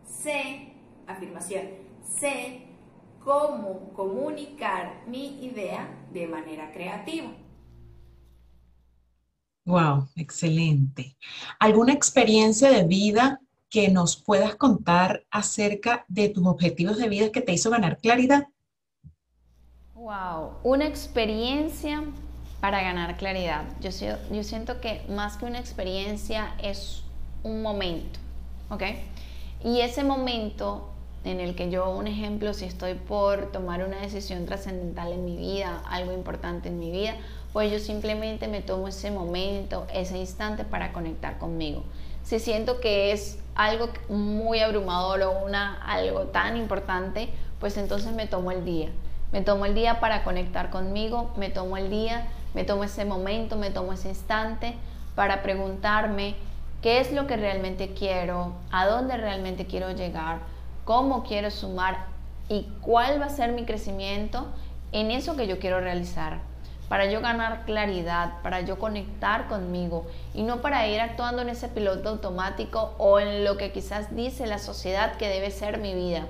sé, 0.06 0.74
afirmación, 1.08 1.85
sé 2.06 2.62
cómo 3.24 3.92
comunicar 3.94 5.04
mi 5.08 5.44
idea 5.44 6.08
de 6.14 6.28
manera 6.28 6.72
creativa. 6.72 7.32
Wow, 9.66 10.08
excelente. 10.16 11.18
¿Alguna 11.60 11.94
experiencia 11.94 12.70
de 12.70 12.84
vida 12.84 13.42
que 13.70 13.90
nos 13.90 14.16
puedas 14.16 14.56
contar 14.56 15.26
acerca 15.32 16.06
de 16.08 16.30
tus 16.30 16.46
objetivos 16.46 16.98
de 16.98 17.10
vida 17.10 17.32
que 17.32 17.42
te 17.42 17.54
hizo 17.54 17.72
ganar 17.72 17.98
claridad? 17.98 18.48
Wow, 19.96 20.52
una 20.64 20.86
experiencia 20.86 22.04
para 22.62 22.82
ganar 22.82 23.18
claridad. 23.18 23.66
Yo, 23.82 23.90
yo 24.32 24.44
siento 24.44 24.80
que 24.82 25.02
más 25.10 25.38
que 25.38 25.46
una 25.46 25.60
experiencia 25.60 26.56
es 26.62 27.04
un 27.42 27.64
momento, 27.64 28.20
¿ok? 28.70 28.84
Y 29.64 29.82
ese 29.82 30.04
momento 30.04 30.95
en 31.26 31.40
el 31.40 31.56
que 31.56 31.72
yo, 31.72 31.90
un 31.90 32.08
ejemplo, 32.08 32.54
si 32.54 32.66
estoy 32.66 32.94
por 32.94 33.52
tomar 33.52 33.84
una 33.84 34.00
decisión 34.00 34.46
trascendental 34.46 35.12
en 35.12 35.26
mi 35.26 35.36
vida, 35.36 35.82
algo 35.90 36.14
importante 36.14 36.70
en 36.70 36.80
mi 36.80 36.92
vida, 36.92 37.16
pues 37.52 37.72
yo 37.72 37.80
simplemente 37.80 38.48
me 38.48 38.62
tomo 38.62 38.88
ese 38.88 39.10
momento, 39.10 39.88
ese 39.92 40.18
instante 40.20 40.64
para 40.64 40.94
conectar 40.94 41.40
conmigo. 41.40 41.84
Si 42.24 42.40
siento 42.40 42.80
que 42.80 43.12
es 43.12 43.40
algo 43.56 43.90
muy 44.08 44.60
abrumador 44.60 45.24
o 45.24 45.46
una, 45.46 45.82
algo 45.84 46.26
tan 46.26 46.58
importante, 46.58 47.30
pues 47.60 47.76
entonces 47.78 48.14
me 48.14 48.28
tomo 48.28 48.52
el 48.52 48.64
día. 48.64 48.90
Me 49.32 49.42
tomo 49.42 49.66
el 49.66 49.74
día 49.74 50.00
para 50.00 50.24
conectar 50.24 50.70
conmigo, 50.70 51.34
me 51.38 51.50
tomo 51.50 51.76
el 51.76 51.90
día, 51.90 52.28
me 52.54 52.64
tomo 52.66 52.84
ese 52.84 53.04
momento, 53.04 53.58
me 53.58 53.72
tomo 53.72 53.94
ese 53.94 54.10
instante 54.10 54.76
para 55.16 55.42
preguntarme 55.42 56.36
qué 56.84 57.00
es 57.00 57.12
lo 57.12 57.26
que 57.26 57.36
realmente 57.36 57.94
quiero, 57.94 58.54
a 58.70 58.86
dónde 58.86 59.18
realmente 59.18 59.66
quiero 59.66 59.92
llegar, 59.92 60.40
cómo 60.86 61.24
quiero 61.24 61.52
sumar 61.52 62.06
y 62.48 62.68
cuál 62.82 63.22
va 63.22 63.26
a 63.26 63.30
ser 63.30 63.52
mi 63.52 63.66
crecimiento 63.66 64.48
en 64.92 65.12
eso 65.12 65.36
que 65.36 65.48
yo 65.48 65.60
quiero 65.60 65.82
realizar 65.82 66.40
para 66.88 67.06
yo 67.06 67.22
ganar 67.22 67.66
claridad, 67.66 68.34
para 68.44 68.62
yo 68.62 68.78
conectar 68.78 69.48
conmigo 69.48 70.06
y 70.34 70.44
no 70.44 70.62
para 70.62 70.88
ir 70.88 71.02
actuando 71.02 71.42
en 71.42 71.50
ese 71.50 71.68
piloto 71.68 72.10
automático 72.10 72.94
o 72.98 73.20
en 73.20 73.44
lo 73.44 73.58
que 73.58 73.72
quizás 73.72 74.16
dice 74.16 74.46
la 74.46 74.60
sociedad 74.60 75.16
que 75.16 75.28
debe 75.28 75.52
ser 75.52 75.80
mi 75.80 75.94
vida. 75.94 76.28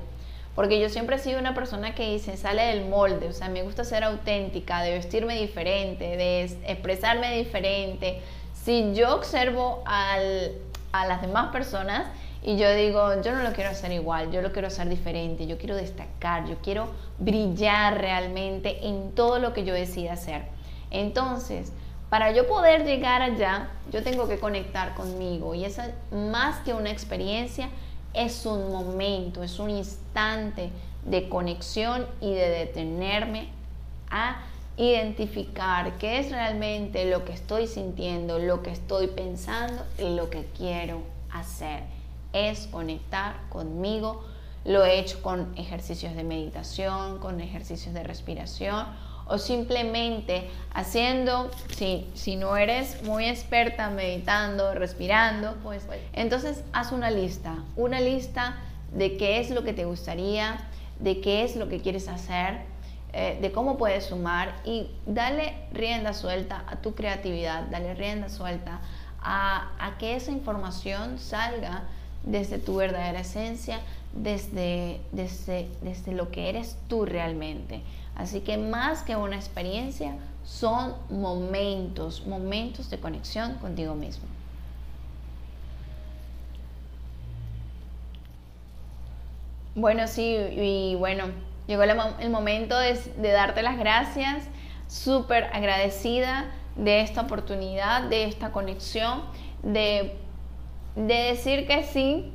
Porque 0.56 0.80
yo 0.80 0.88
siempre 0.88 1.18
he 1.18 1.20
sido 1.20 1.39
una 1.39 1.54
persona 1.54 1.94
que 1.96 2.13
dice, 2.13 2.38
sale 2.38 2.63
del 2.63 2.88
molde, 2.88 3.28
o 3.28 3.34
sea, 3.34 3.50
me 3.50 3.63
gusta 3.63 3.84
ser 3.84 4.06
auténtica, 4.06 4.82
de 4.82 4.94
vestirme 4.94 5.36
diferente, 5.36 6.15
de 6.15 6.44
expresarme 6.65 7.36
diferente. 7.36 8.22
Si 8.54 8.94
yo 8.94 9.13
observo 9.13 9.84
al, 9.86 10.54
a 10.94 11.06
las 11.08 11.22
demás 11.22 11.52
personas, 11.52 12.06
y 12.47 12.58
yo 12.58 12.71
digo, 12.75 13.23
yo 13.23 13.34
no 13.34 13.41
lo 13.41 13.53
quiero 13.53 13.71
hacer 13.71 13.91
igual, 13.91 14.31
yo 14.31 14.43
lo 14.43 14.51
quiero 14.51 14.67
hacer 14.67 14.88
diferente, 14.88 15.47
yo 15.47 15.58
quiero 15.58 15.75
destacar, 15.75 16.47
yo 16.47 16.58
quiero 16.62 16.89
brillar 17.17 17.99
realmente 17.99 18.88
en 18.88 19.13
todo 19.13 19.39
lo 19.39 19.51
que 19.51 19.63
yo 19.63 19.73
decida 19.73 20.13
hacer. 20.13 20.43
Entonces, 20.91 21.71
para 22.12 22.31
yo 22.34 22.47
poder 22.47 22.86
llegar 22.86 23.23
allá, 23.23 23.69
yo 23.91 24.03
tengo 24.03 24.27
que 24.27 24.38
conectar 24.38 24.93
conmigo 24.93 25.55
y 25.55 25.65
esa 25.65 25.89
más 26.12 26.58
que 26.58 26.75
una 26.75 26.91
experiencia, 26.91 27.69
es 28.13 28.45
un 28.45 28.71
momento, 28.71 29.41
es 29.41 29.58
un 29.58 29.71
instante 29.71 30.69
de 31.03 31.27
conexión 31.27 32.05
y 32.21 32.31
de 32.31 32.47
detenerme 32.47 33.49
a 34.12 34.38
identificar 34.77 35.97
qué 35.97 36.19
es 36.19 36.29
realmente 36.29 37.10
lo 37.10 37.25
que 37.25 37.34
estoy 37.34 37.65
sintiendo, 37.65 38.38
lo 38.38 38.62
que 38.62 38.69
estoy 38.69 39.08
pensando 39.08 39.84
y 39.97 40.15
lo 40.15 40.29
que 40.29 40.45
quiero 40.55 41.01
hacer. 41.31 41.94
Es 42.36 42.67
conectar 42.67 43.39
conmigo. 43.50 44.24
Lo 44.65 44.84
he 44.84 45.00
hecho 45.00 45.21
con 45.21 45.58
ejercicios 45.58 46.15
de 46.15 46.24
meditación, 46.24 47.19
con 47.19 47.39
ejercicios 47.39 47.93
de 47.93 48.04
respiración 48.04 48.86
o 49.28 49.38
simplemente 49.38 50.50
haciendo, 50.74 51.50
si, 51.76 52.08
si 52.13 52.36
no 52.36 52.58
eres 52.58 53.02
muy 53.04 53.26
experta 53.26 53.89
meditando, 53.89 54.74
respirando, 54.74 55.56
pues 55.63 55.88
entonces 56.13 56.63
haz 56.74 56.91
una 56.91 57.10
lista, 57.10 57.56
una 57.76 58.00
lista 58.02 58.58
de 58.93 59.17
qué 59.17 59.39
es 59.39 59.50
lo 59.50 59.63
que 59.63 59.74
te 59.74 59.86
gustaría, 59.86 60.58
de 61.00 61.21
qué 61.21 61.43
es 61.43 61.56
lo 61.56 61.69
que 61.69 61.82
quieres 61.82 62.08
hacer, 62.08 62.62
eh, 63.13 63.38
de 63.41 63.52
cómo 63.52 63.78
puedes 63.78 64.06
sumar 64.06 64.56
y 64.65 64.91
dale 65.06 65.56
rienda 65.71 66.13
suelta 66.13 66.63
a 66.67 66.78
tu 66.78 66.95
creatividad, 66.95 67.63
dale 67.71 67.93
rienda 67.93 68.30
suelta 68.30 68.82
a, 69.21 69.71
a 69.80 69.98
que 69.98 70.15
esa 70.15 70.32
información 70.32 71.17
salga 71.17 71.84
desde 72.26 72.58
tu 72.58 72.76
verdadera 72.76 73.22
esencia, 73.22 73.80
desde, 74.14 75.00
desde, 75.12 75.70
desde 75.82 76.12
lo 76.12 76.32
que 76.32 76.50
eres 76.50 76.78
tú 76.88 77.06
realmente. 77.06 77.82
Así 78.16 78.42
que 78.42 78.58
más 78.58 79.04
que 79.04 79.16
una 79.16 79.36
experiencia, 79.36 80.16
son 80.46 80.94
momentos, 81.10 82.26
momentos 82.28 82.90
de 82.90 83.00
conexión 83.00 83.56
contigo 83.56 83.96
mismo. 83.96 84.26
Bueno, 89.74 90.08
sí, 90.08 90.38
y 90.56 90.96
bueno, 90.96 91.26
llegó 91.68 91.84
el, 91.84 92.30
momento 92.30 92.80
de, 92.80 92.98
darte 93.18 93.62
las 93.62 93.78
gracias, 93.78 94.46
súper 94.88 95.46
agradecida 95.52 96.46
de 96.78 97.02
esta 97.02 97.22
oportunidad, 97.22 98.04
de 98.04 98.24
esta 98.24 98.52
conexión, 98.54 99.24
de, 99.64 100.16
de 100.95 101.15
decir 101.15 101.67
que 101.67 101.84
sí 101.84 102.31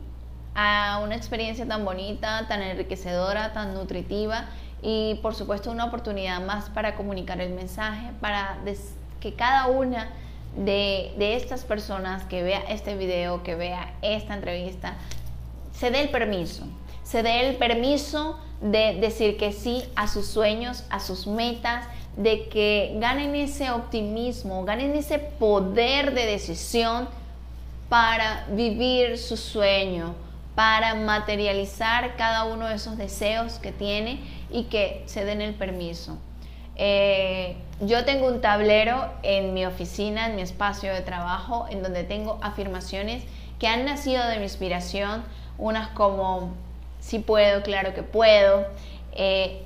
a 0.55 1.01
una 1.03 1.17
experiencia 1.17 1.67
tan 1.67 1.85
bonita, 1.85 2.47
tan 2.49 2.63
enriquecedora, 2.63 3.53
tan 3.53 3.75
nutritiva 3.75 4.47
y 4.83 5.19
por 5.23 5.35
supuesto 5.35 5.71
una 5.71 5.87
oportunidad 5.87 6.41
más 6.41 6.71
para 6.71 6.97
comunicar 6.97 7.41
el 7.41 7.53
mensaje, 7.53 8.11
para 8.21 8.59
que 9.21 9.35
cada 9.35 9.67
una 9.67 10.11
de, 10.57 11.15
de, 11.19 11.37
estas 11.37 11.65
personas 11.65 12.25
que 12.25 12.43
vea 12.43 12.61
este 12.69 12.97
video, 12.97 13.43
que 13.43 13.55
vea 13.55 13.95
esta 14.03 14.35
entrevista, 14.35 14.95
se 15.73 15.91
dé 15.91 16.01
el 16.01 16.09
permiso, 16.11 16.65
se 17.05 17.23
dé 17.23 17.49
el 17.49 17.57
permiso 17.57 18.39
de 18.61 18.99
decir 19.01 19.37
que 19.37 19.53
sí 19.53 19.85
a 19.97 20.09
sus 20.09 20.27
sueños, 20.27 20.85
a 20.91 21.01
sus 21.01 21.27
metas, 21.27 21.87
de 22.17 22.49
que 22.49 22.97
ganen 22.99 23.35
ese 23.35 23.71
optimismo, 23.71 24.65
ganen 24.65 24.95
ese 24.97 25.19
poder 25.19 26.13
de 26.13 26.27
decisión 26.27 27.09
para 27.91 28.47
vivir 28.53 29.19
su 29.19 29.37
sueño, 29.37 30.15
para 30.55 30.95
materializar 30.95 32.17
cada 32.17 32.45
uno 32.45 32.69
de 32.69 32.77
esos 32.77 32.97
deseos 32.97 33.59
que 33.59 33.73
tiene 33.73 34.21
y 34.49 34.65
que 34.65 35.03
se 35.07 35.25
den 35.25 35.43
el 35.43 35.55
permiso. 35.55 36.17
Eh, 36.77 37.57
yo 37.81 38.05
tengo 38.05 38.29
un 38.29 38.41
tablero 38.41 39.13
en 39.23 39.53
mi 39.55 39.67
oficina, 39.67 40.29
en 40.29 40.37
mi 40.37 40.43
espacio 40.43 40.95
de 40.95 41.01
trabajo, 41.01 41.67
en 41.69 41.83
donde 41.83 42.05
tengo 42.05 42.39
afirmaciones 42.43 43.25
que 43.59 43.67
han 43.67 43.85
nacido 43.85 44.27
de 44.29 44.37
mi 44.37 44.45
inspiración, 44.45 45.25
unas 45.59 45.89
como, 45.89 46.55
si 47.01 47.19
puedo, 47.19 47.63
claro 47.63 47.93
que 47.93 48.05
puedo, 48.05 48.67
eh, 49.13 49.63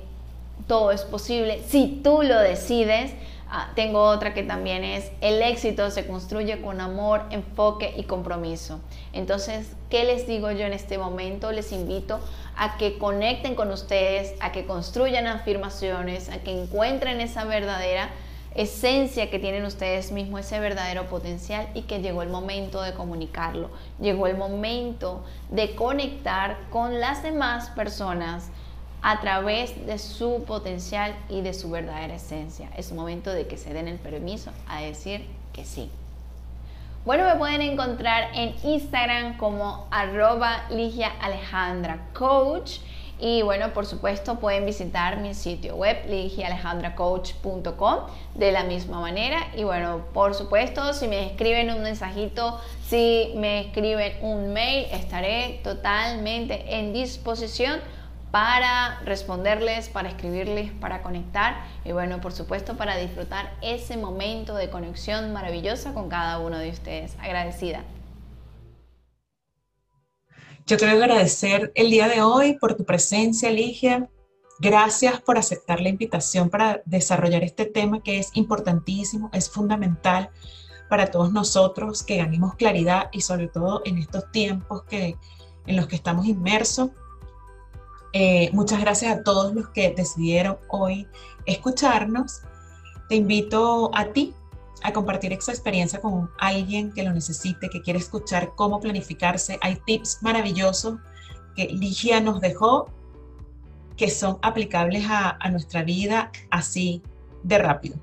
todo 0.67 0.91
es 0.91 1.03
posible, 1.03 1.61
si 1.67 2.01
tú 2.03 2.23
lo 2.23 2.39
decides, 2.39 3.13
Ah, 3.47 3.71
tengo 3.75 4.01
otra 4.01 4.33
que 4.33 4.41
también 4.41 4.83
es, 4.83 5.11
el 5.21 5.41
éxito 5.41 5.91
se 5.91 6.07
construye 6.07 6.61
con 6.61 6.81
amor, 6.81 7.23
enfoque 7.29 7.93
y 7.95 8.03
compromiso. 8.03 8.79
Entonces, 9.13 9.71
¿qué 9.89 10.03
les 10.03 10.27
digo 10.27 10.51
yo 10.51 10.65
en 10.65 10.73
este 10.73 10.97
momento? 10.97 11.51
Les 11.51 11.71
invito 11.71 12.19
a 12.57 12.77
que 12.77 12.97
conecten 12.97 13.53
con 13.53 13.71
ustedes, 13.71 14.33
a 14.39 14.51
que 14.51 14.65
construyan 14.65 15.27
afirmaciones, 15.27 16.29
a 16.29 16.39
que 16.39 16.51
encuentren 16.59 17.21
esa 17.21 17.45
verdadera 17.45 18.09
esencia 18.55 19.29
que 19.29 19.37
tienen 19.37 19.65
ustedes 19.65 20.11
mismos, 20.11 20.39
ese 20.39 20.59
verdadero 20.59 21.05
potencial 21.07 21.67
y 21.73 21.83
que 21.83 22.01
llegó 22.01 22.23
el 22.23 22.29
momento 22.29 22.81
de 22.81 22.93
comunicarlo, 22.93 23.69
llegó 23.99 24.27
el 24.27 24.37
momento 24.37 25.23
de 25.51 25.75
conectar 25.75 26.57
con 26.71 26.99
las 27.01 27.21
demás 27.21 27.69
personas 27.71 28.49
a 29.07 29.21
través 29.21 29.85
de 29.85 29.99
su 29.99 30.45
potencial 30.45 31.15
y 31.29 31.41
de 31.41 31.53
su 31.53 31.69
verdadera 31.69 32.15
esencia. 32.15 32.71
Es 32.75 32.91
momento 32.91 33.31
de 33.31 33.45
que 33.45 33.55
se 33.55 33.71
den 33.71 33.87
el 33.87 33.99
permiso 33.99 34.49
a 34.67 34.81
decir 34.81 35.27
que 35.53 35.63
sí. 35.63 35.91
Bueno, 37.05 37.23
me 37.25 37.35
pueden 37.35 37.61
encontrar 37.61 38.31
en 38.33 38.55
Instagram 38.63 39.37
como 39.37 39.85
arroba 39.91 40.65
Ligia 40.71 41.11
Alejandra 41.21 41.99
Coach. 42.13 42.79
Y 43.19 43.43
bueno, 43.43 43.73
por 43.73 43.85
supuesto 43.85 44.39
pueden 44.39 44.65
visitar 44.65 45.17
mi 45.17 45.35
sitio 45.35 45.75
web 45.75 45.97
ligialejandracoach.com 46.09 47.99
de 48.33 48.51
la 48.51 48.63
misma 48.63 49.01
manera. 49.01 49.49
Y 49.55 49.65
bueno, 49.65 50.01
por 50.15 50.33
supuesto, 50.33 50.93
si 50.93 51.07
me 51.07 51.27
escriben 51.27 51.69
un 51.69 51.83
mensajito, 51.83 52.59
si 52.87 53.33
me 53.35 53.67
escriben 53.67 54.13
un 54.21 54.51
mail, 54.51 54.87
estaré 54.91 55.59
totalmente 55.63 56.75
en 56.75 56.91
disposición 56.91 57.79
para 58.35 58.99
responderles, 59.05 59.87
para 59.87 60.09
escribirles, 60.09 60.69
para 60.81 61.01
conectar 61.01 61.65
y 61.85 61.93
bueno, 61.93 62.19
por 62.19 62.33
supuesto 62.33 62.75
para 62.75 62.97
disfrutar 62.97 63.57
ese 63.61 63.95
momento 63.95 64.55
de 64.55 64.69
conexión 64.69 65.31
maravillosa 65.31 65.93
con 65.93 66.09
cada 66.09 66.39
uno 66.39 66.57
de 66.57 66.69
ustedes. 66.69 67.15
Agradecida. 67.21 67.85
Yo 70.67 70.75
quiero 70.75 71.01
agradecer 71.01 71.71
el 71.75 71.89
día 71.89 72.09
de 72.09 72.23
hoy 72.23 72.57
por 72.59 72.75
tu 72.75 72.83
presencia, 72.83 73.49
Ligia. 73.51 74.09
Gracias 74.59 75.21
por 75.21 75.37
aceptar 75.37 75.79
la 75.79 75.87
invitación 75.87 76.49
para 76.49 76.81
desarrollar 76.83 77.41
este 77.41 77.65
tema 77.65 78.03
que 78.03 78.19
es 78.19 78.31
importantísimo, 78.33 79.29
es 79.31 79.49
fundamental 79.49 80.29
para 80.89 81.09
todos 81.09 81.31
nosotros 81.31 82.03
que 82.03 82.17
ganemos 82.17 82.55
claridad 82.55 83.07
y 83.13 83.21
sobre 83.21 83.47
todo 83.47 83.81
en 83.85 83.97
estos 83.97 84.29
tiempos 84.33 84.83
que, 84.83 85.15
en 85.67 85.77
los 85.77 85.87
que 85.87 85.95
estamos 85.95 86.25
inmersos 86.25 86.89
eh, 88.13 88.49
muchas 88.53 88.79
gracias 88.79 89.17
a 89.17 89.23
todos 89.23 89.53
los 89.53 89.69
que 89.69 89.91
decidieron 89.91 90.57
hoy 90.69 91.07
escucharnos. 91.45 92.41
Te 93.09 93.15
invito 93.15 93.91
a 93.93 94.05
ti 94.05 94.33
a 94.83 94.93
compartir 94.93 95.33
esa 95.33 95.51
experiencia 95.51 95.99
con 95.99 96.29
alguien 96.39 96.91
que 96.91 97.03
lo 97.03 97.11
necesite, 97.11 97.69
que 97.69 97.81
quiere 97.81 97.99
escuchar 97.99 98.53
cómo 98.55 98.79
planificarse. 98.79 99.57
Hay 99.61 99.79
tips 99.85 100.19
maravillosos 100.21 100.99
que 101.55 101.65
Ligia 101.65 102.19
nos 102.21 102.41
dejó 102.41 102.89
que 103.97 104.09
son 104.09 104.37
aplicables 104.41 105.05
a, 105.09 105.37
a 105.39 105.49
nuestra 105.49 105.83
vida 105.83 106.31
así 106.49 107.01
de 107.43 107.57
rápido. 107.57 107.95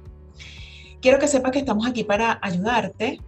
Quiero 1.01 1.19
que 1.19 1.29
sepas 1.29 1.53
que 1.53 1.59
estamos 1.59 1.87
aquí 1.87 2.05
para 2.05 2.38
ayudarte, 2.43 3.21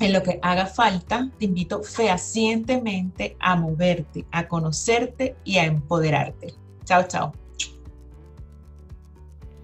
en 0.00 0.12
lo 0.12 0.22
que 0.22 0.38
haga 0.42 0.66
falta, 0.66 1.28
te 1.38 1.44
invito 1.44 1.82
fehacientemente 1.82 3.36
a 3.40 3.56
moverte, 3.56 4.24
a 4.32 4.48
conocerte 4.48 5.36
y 5.44 5.58
a 5.58 5.64
empoderarte. 5.64 6.54
Chao, 6.84 7.04
chao. 7.06 7.32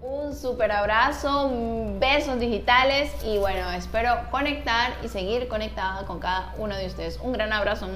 Un 0.01 0.35
super 0.35 0.71
abrazo, 0.71 1.51
besos 1.99 2.39
digitales 2.39 3.11
y 3.23 3.37
bueno, 3.37 3.69
espero 3.71 4.15
conectar 4.31 4.93
y 5.03 5.07
seguir 5.07 5.47
conectada 5.47 6.05
con 6.05 6.19
cada 6.19 6.55
uno 6.57 6.75
de 6.75 6.87
ustedes. 6.87 7.19
Un 7.21 7.33
gran 7.33 7.53
abrazo. 7.53 7.87